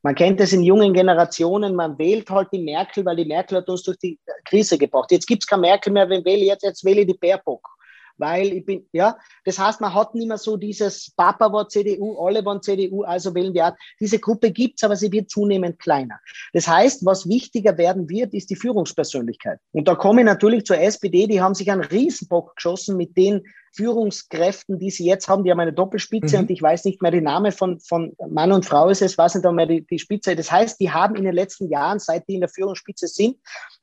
[0.03, 3.69] Man kennt es in jungen Generationen, man wählt halt die Merkel, weil die Merkel hat
[3.69, 5.13] uns durch die Krise gebracht.
[5.13, 7.76] Jetzt gibt es keine Merkel mehr, wenn wähle jetzt, jetzt wähle ich die Baerbock
[8.19, 12.17] weil ich bin, ja, das heißt, man hat nicht mehr so dieses Papa war CDU,
[12.19, 13.73] alle waren CDU, also wählen wir auch.
[14.01, 16.19] Diese Gruppe gibt's, aber sie wird zunehmend kleiner.
[16.53, 19.59] Das heißt, was wichtiger werden wird, ist die Führungspersönlichkeit.
[19.73, 23.43] Und da komme ich natürlich zur SPD, die haben sich einen Riesenbock geschossen mit den
[23.77, 26.43] Führungskräften, die sie jetzt haben, die haben eine Doppelspitze mhm.
[26.43, 29.35] und ich weiß nicht mehr die Name von, von Mann und Frau ist es, weiß
[29.35, 30.35] nicht mehr die, die Spitze.
[30.35, 33.37] Das heißt, die haben in den letzten Jahren, seit die in der Führungsspitze sind,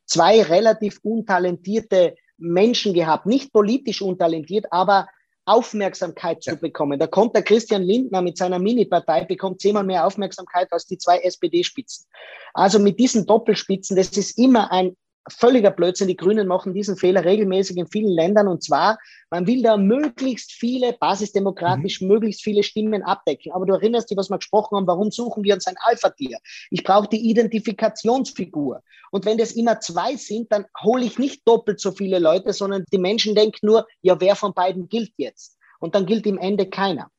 [0.05, 5.07] zwei relativ untalentierte Menschen gehabt, nicht politisch untalentiert, aber
[5.45, 6.53] Aufmerksamkeit ja.
[6.53, 6.99] zu bekommen.
[6.99, 11.19] Da kommt der Christian Lindner mit seiner Mini-Partei, bekommt zehnmal mehr Aufmerksamkeit als die zwei
[11.19, 12.05] SPD-Spitzen.
[12.53, 14.95] Also mit diesen Doppelspitzen, das ist immer ein
[15.29, 16.07] völliger Blödsinn.
[16.07, 18.47] Die Grünen machen diesen Fehler regelmäßig in vielen Ländern.
[18.47, 18.97] Und zwar,
[19.29, 22.07] man will da möglichst viele, basisdemokratisch, mhm.
[22.07, 23.51] möglichst viele Stimmen abdecken.
[23.51, 26.37] Aber du erinnerst dich, was wir gesprochen haben, warum suchen wir uns ein Alpha-Tier?
[26.71, 28.81] Ich brauche die Identifikationsfigur.
[29.11, 32.85] Und wenn das immer zwei sind, dann hole ich nicht doppelt so viele Leute, sondern
[32.91, 35.57] die Menschen denken nur, ja, wer von beiden gilt jetzt?
[35.79, 37.09] Und dann gilt im Ende keiner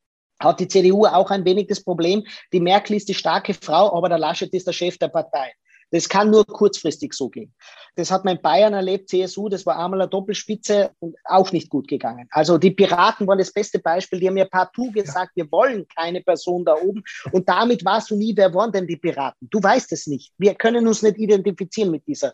[0.41, 4.09] hat die CDU auch ein wenig das Problem, die Merkel ist die starke Frau, aber
[4.09, 5.53] der Laschet ist der Chef der Partei.
[5.95, 7.55] Das kann nur kurzfristig so gehen.
[7.95, 11.71] Das hat man in Bayern erlebt, CSU, das war einmal eine Doppelspitze und auch nicht
[11.71, 12.27] gut gegangen.
[12.33, 15.45] Also die Piraten waren das beste Beispiel, die haben ja partout gesagt, ja.
[15.45, 18.97] wir wollen keine Person da oben und damit warst du nie, wer waren denn die
[18.97, 19.49] Piraten?
[19.53, 20.33] Du weißt es nicht.
[20.37, 22.33] Wir können uns nicht identifizieren mit dieser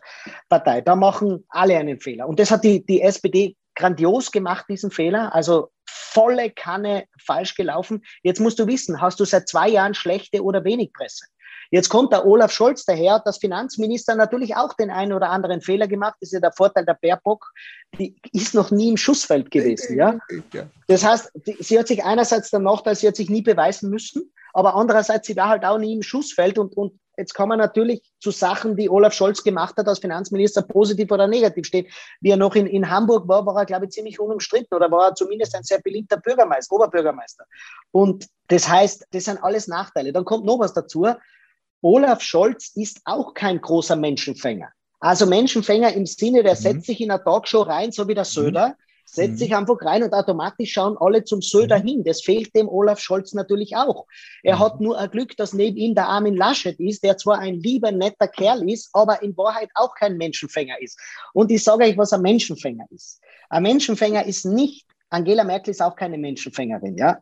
[0.49, 0.81] Partei.
[0.81, 2.27] Da machen alle einen Fehler.
[2.27, 5.35] Und das hat die, die SPD grandios gemacht, diesen Fehler.
[5.35, 8.03] Also volle Kanne falsch gelaufen.
[8.23, 11.25] Jetzt musst du wissen, hast du seit zwei Jahren schlechte oder wenig Presse?
[11.71, 15.61] Jetzt kommt der Olaf Scholz daher, hat das Finanzminister natürlich auch den einen oder anderen
[15.61, 16.15] Fehler gemacht.
[16.19, 17.51] Das ist ja der Vorteil der Baerbock.
[17.97, 20.19] Die ist noch nie im Schussfeld gewesen, ja.
[20.87, 24.75] Das heißt, sie hat sich einerseits der Nachteil, sie hat sich nie beweisen müssen, aber
[24.75, 28.31] andererseits, sie war halt auch nie im Schussfeld und, und Jetzt kann man natürlich zu
[28.31, 31.87] Sachen, die Olaf Scholz gemacht hat als Finanzminister, positiv oder negativ stehen.
[32.21, 35.09] Wie er noch in, in Hamburg war, war er, glaube ich, ziemlich unumstritten oder war
[35.09, 37.43] er zumindest ein sehr beliebter Bürgermeister, Oberbürgermeister.
[37.91, 40.13] Und das heißt, das sind alles Nachteile.
[40.13, 41.05] Dann kommt noch was dazu.
[41.81, 44.69] Olaf Scholz ist auch kein großer Menschenfänger.
[44.99, 46.59] Also Menschenfänger im Sinne, der mhm.
[46.59, 48.73] setzt sich in eine Talkshow rein, so wie der Söder, mhm.
[49.05, 49.37] setzt mhm.
[49.37, 51.87] sich einfach rein und automatisch schauen alle zum Söder mhm.
[51.87, 52.03] hin.
[52.03, 54.05] Das fehlt dem Olaf Scholz natürlich auch.
[54.43, 54.59] Er mhm.
[54.59, 57.91] hat nur ein Glück, dass neben ihm der Armin Laschet ist, der zwar ein lieber,
[57.91, 60.99] netter Kerl ist, aber in Wahrheit auch kein Menschenfänger ist.
[61.33, 63.19] Und ich sage euch, was ein Menschenfänger ist.
[63.49, 67.17] Ein Menschenfänger ist nicht, Angela Merkel ist auch keine Menschenfängerin, ja.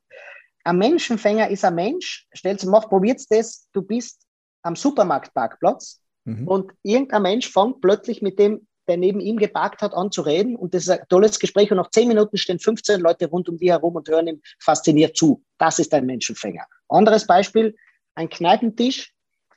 [0.65, 4.19] Ein Menschenfänger ist ein Mensch, stellt mach, probiert's das, du bist
[4.61, 6.47] am Supermarktparkplatz mhm.
[6.47, 10.55] und irgendein Mensch fängt plötzlich mit dem, der neben ihm geparkt hat, an zu reden
[10.55, 13.57] und das ist ein tolles Gespräch und nach zehn Minuten stehen 15 Leute rund um
[13.57, 15.43] die herum und hören ihm fasziniert zu.
[15.57, 16.65] Das ist ein Menschenfänger.
[16.87, 17.75] Anderes Beispiel,
[18.15, 19.13] ein Kneipentisch.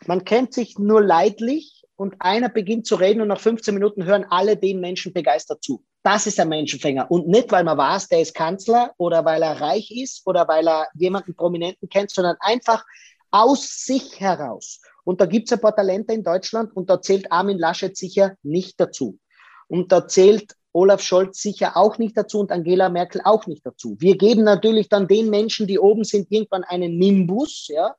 [0.06, 4.26] Man kennt sich nur leidlich und einer beginnt zu reden und nach 15 Minuten hören
[4.28, 5.84] alle dem Menschen begeistert zu.
[6.02, 7.10] Das ist ein Menschenfänger.
[7.10, 10.68] Und nicht, weil man weiß, der ist Kanzler oder weil er reich ist oder weil
[10.68, 12.84] er jemanden Prominenten kennt, sondern einfach
[13.32, 14.80] aus sich heraus.
[15.04, 18.36] Und da gibt es ein paar Talente in Deutschland und da zählt Armin Laschet sicher
[18.42, 19.18] nicht dazu.
[19.66, 23.96] Und da zählt Olaf Scholz sicher auch nicht dazu und Angela Merkel auch nicht dazu.
[23.98, 27.66] Wir geben natürlich dann den Menschen, die oben sind, irgendwann einen Nimbus.
[27.68, 27.94] Ja,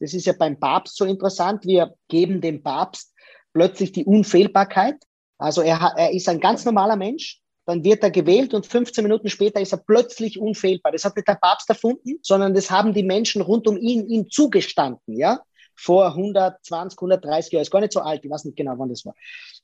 [0.00, 1.66] das ist ja beim Papst so interessant.
[1.66, 3.12] Wir geben dem Papst
[3.52, 4.96] plötzlich die Unfehlbarkeit.
[5.38, 7.40] Also er, er ist ein ganz normaler Mensch.
[7.66, 10.92] Dann wird er gewählt und 15 Minuten später ist er plötzlich unfehlbar.
[10.92, 14.30] Das hat nicht der Papst erfunden, sondern das haben die Menschen rund um ihn ihm
[14.30, 15.16] zugestanden.
[15.16, 15.40] Ja,
[15.74, 19.04] vor 120, 130 Jahren, ist gar nicht so alt, ich weiß nicht genau, wann das
[19.04, 19.14] war.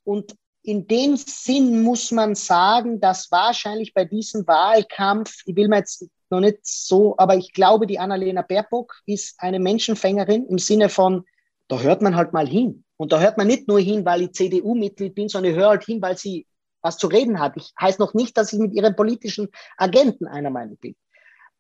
[0.05, 5.79] Und in dem Sinn muss man sagen, dass wahrscheinlich bei diesem Wahlkampf, ich will mir
[5.79, 10.89] jetzt noch nicht so, aber ich glaube, die Annalena Baerbock ist eine Menschenfängerin im Sinne
[10.89, 11.25] von,
[11.69, 12.85] da hört man halt mal hin.
[12.97, 15.85] Und da hört man nicht nur hin, weil ich CDU-Mitglied bin, sondern ich höre halt
[15.85, 16.47] hin, weil sie
[16.83, 17.57] was zu reden hat.
[17.57, 20.95] Ich heißt noch nicht, dass ich mit ihren politischen Agenten einer Meinung bin.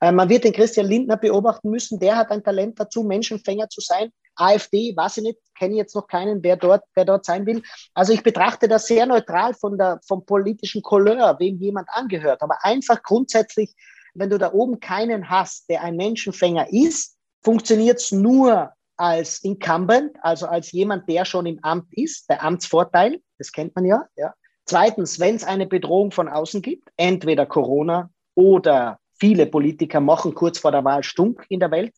[0.01, 2.01] Äh, man wird den Christian Lindner beobachten müssen.
[2.01, 4.11] Der hat ein Talent dazu, Menschenfänger zu sein.
[4.37, 7.62] AfD, weiß ich nicht, kenne jetzt noch keinen, wer dort, wer dort sein will.
[7.95, 12.41] Also ich betrachte das sehr neutral von der, vom politischen Couleur, wem jemand angehört.
[12.43, 13.75] Aber einfach grundsätzlich,
[14.14, 20.16] wenn du da oben keinen hast, der ein Menschenfänger ist, funktioniert es nur als Incumbent,
[20.21, 24.05] also als jemand, der schon im Amt ist, der Amtsvorteil, das kennt man ja.
[24.16, 24.35] ja.
[24.71, 30.61] Zweitens, wenn es eine Bedrohung von außen gibt, entweder Corona oder viele Politiker machen kurz
[30.61, 31.93] vor der Wahl Stunk in der Welt,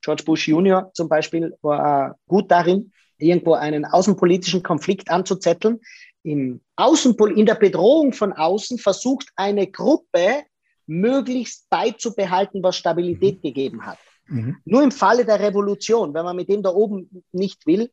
[0.00, 5.80] George Bush Junior zum Beispiel war gut darin, irgendwo einen außenpolitischen Konflikt anzuzetteln.
[6.22, 10.44] Im Außenpol in der Bedrohung von außen versucht eine Gruppe
[10.86, 13.42] möglichst beizubehalten, was Stabilität mhm.
[13.42, 13.98] gegeben hat.
[14.28, 14.56] Mhm.
[14.64, 17.90] Nur im Falle der Revolution, wenn man mit dem da oben nicht will.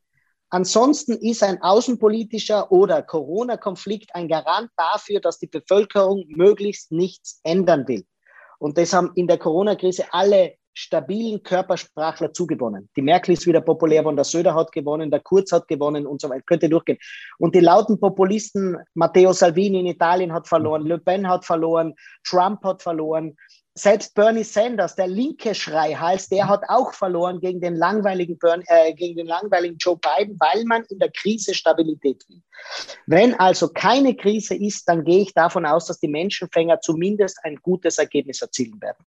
[0.53, 7.87] Ansonsten ist ein außenpolitischer oder Corona-Konflikt ein Garant dafür, dass die Bevölkerung möglichst nichts ändern
[7.87, 8.03] will.
[8.59, 12.89] Und das haben in der Corona-Krise alle stabilen Körpersprachler zugewonnen.
[12.95, 16.21] Die Merkel ist wieder populär geworden, der Söder hat gewonnen, der Kurz hat gewonnen und
[16.21, 16.43] so weiter.
[16.45, 16.97] Könnte durchgehen.
[17.39, 21.93] Und die lauten Populisten, Matteo Salvini in Italien hat verloren, Le Pen hat verloren,
[22.23, 23.35] Trump hat verloren.
[23.73, 28.93] Selbst Bernie Sanders, der linke Schreihals, der hat auch verloren gegen den langweiligen, Bernie, äh,
[28.93, 32.41] gegen den langweiligen Joe Biden, weil man in der Krise Stabilität will.
[33.07, 37.55] Wenn also keine Krise ist, dann gehe ich davon aus, dass die Menschenfänger zumindest ein
[37.55, 39.05] gutes Ergebnis erzielen werden.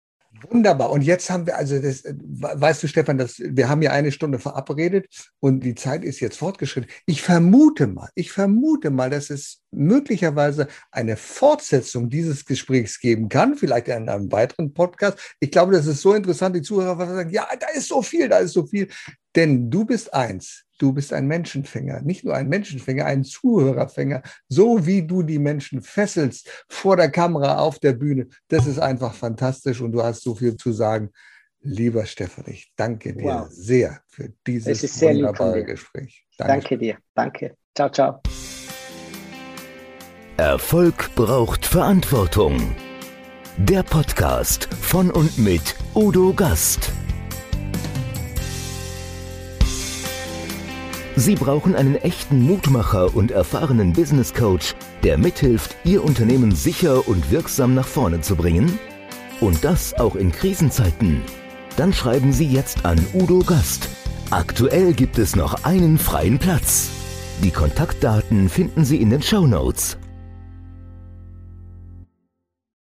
[0.50, 0.90] Wunderbar.
[0.90, 4.38] Und jetzt haben wir, also das, weißt du, Stefan, das, wir haben ja eine Stunde
[4.38, 5.06] verabredet
[5.40, 6.90] und die Zeit ist jetzt fortgeschritten.
[7.06, 13.56] Ich vermute mal, ich vermute mal, dass es möglicherweise eine Fortsetzung dieses Gesprächs geben kann,
[13.56, 15.18] vielleicht in einem weiteren Podcast.
[15.40, 18.38] Ich glaube, das ist so interessant, die Zuhörer sagen, ja, da ist so viel, da
[18.38, 18.88] ist so viel.
[19.34, 24.86] Denn du bist eins, du bist ein Menschenfänger, nicht nur ein Menschenfänger, ein Zuhörerfänger, so
[24.86, 28.28] wie du die Menschen fesselst vor der Kamera, auf der Bühne.
[28.48, 31.10] Das ist einfach fantastisch und du hast so viel zu sagen.
[31.60, 33.48] Lieber Stefan, ich danke dir wow.
[33.50, 36.24] sehr für dieses sehr wunderbare Gespräch.
[36.36, 36.52] Danke.
[36.52, 36.98] danke dir.
[37.14, 37.56] Danke.
[37.74, 38.20] Ciao, ciao.
[40.36, 42.76] Erfolg braucht Verantwortung.
[43.56, 46.92] Der Podcast von und mit Udo Gast.
[51.18, 57.32] Sie brauchen einen echten Mutmacher und erfahrenen Business Coach, der mithilft, Ihr Unternehmen sicher und
[57.32, 58.78] wirksam nach vorne zu bringen?
[59.40, 61.22] Und das auch in Krisenzeiten?
[61.76, 63.88] Dann schreiben Sie jetzt an Udo Gast.
[64.30, 66.88] Aktuell gibt es noch einen freien Platz.
[67.42, 69.97] Die Kontaktdaten finden Sie in den Show Notes.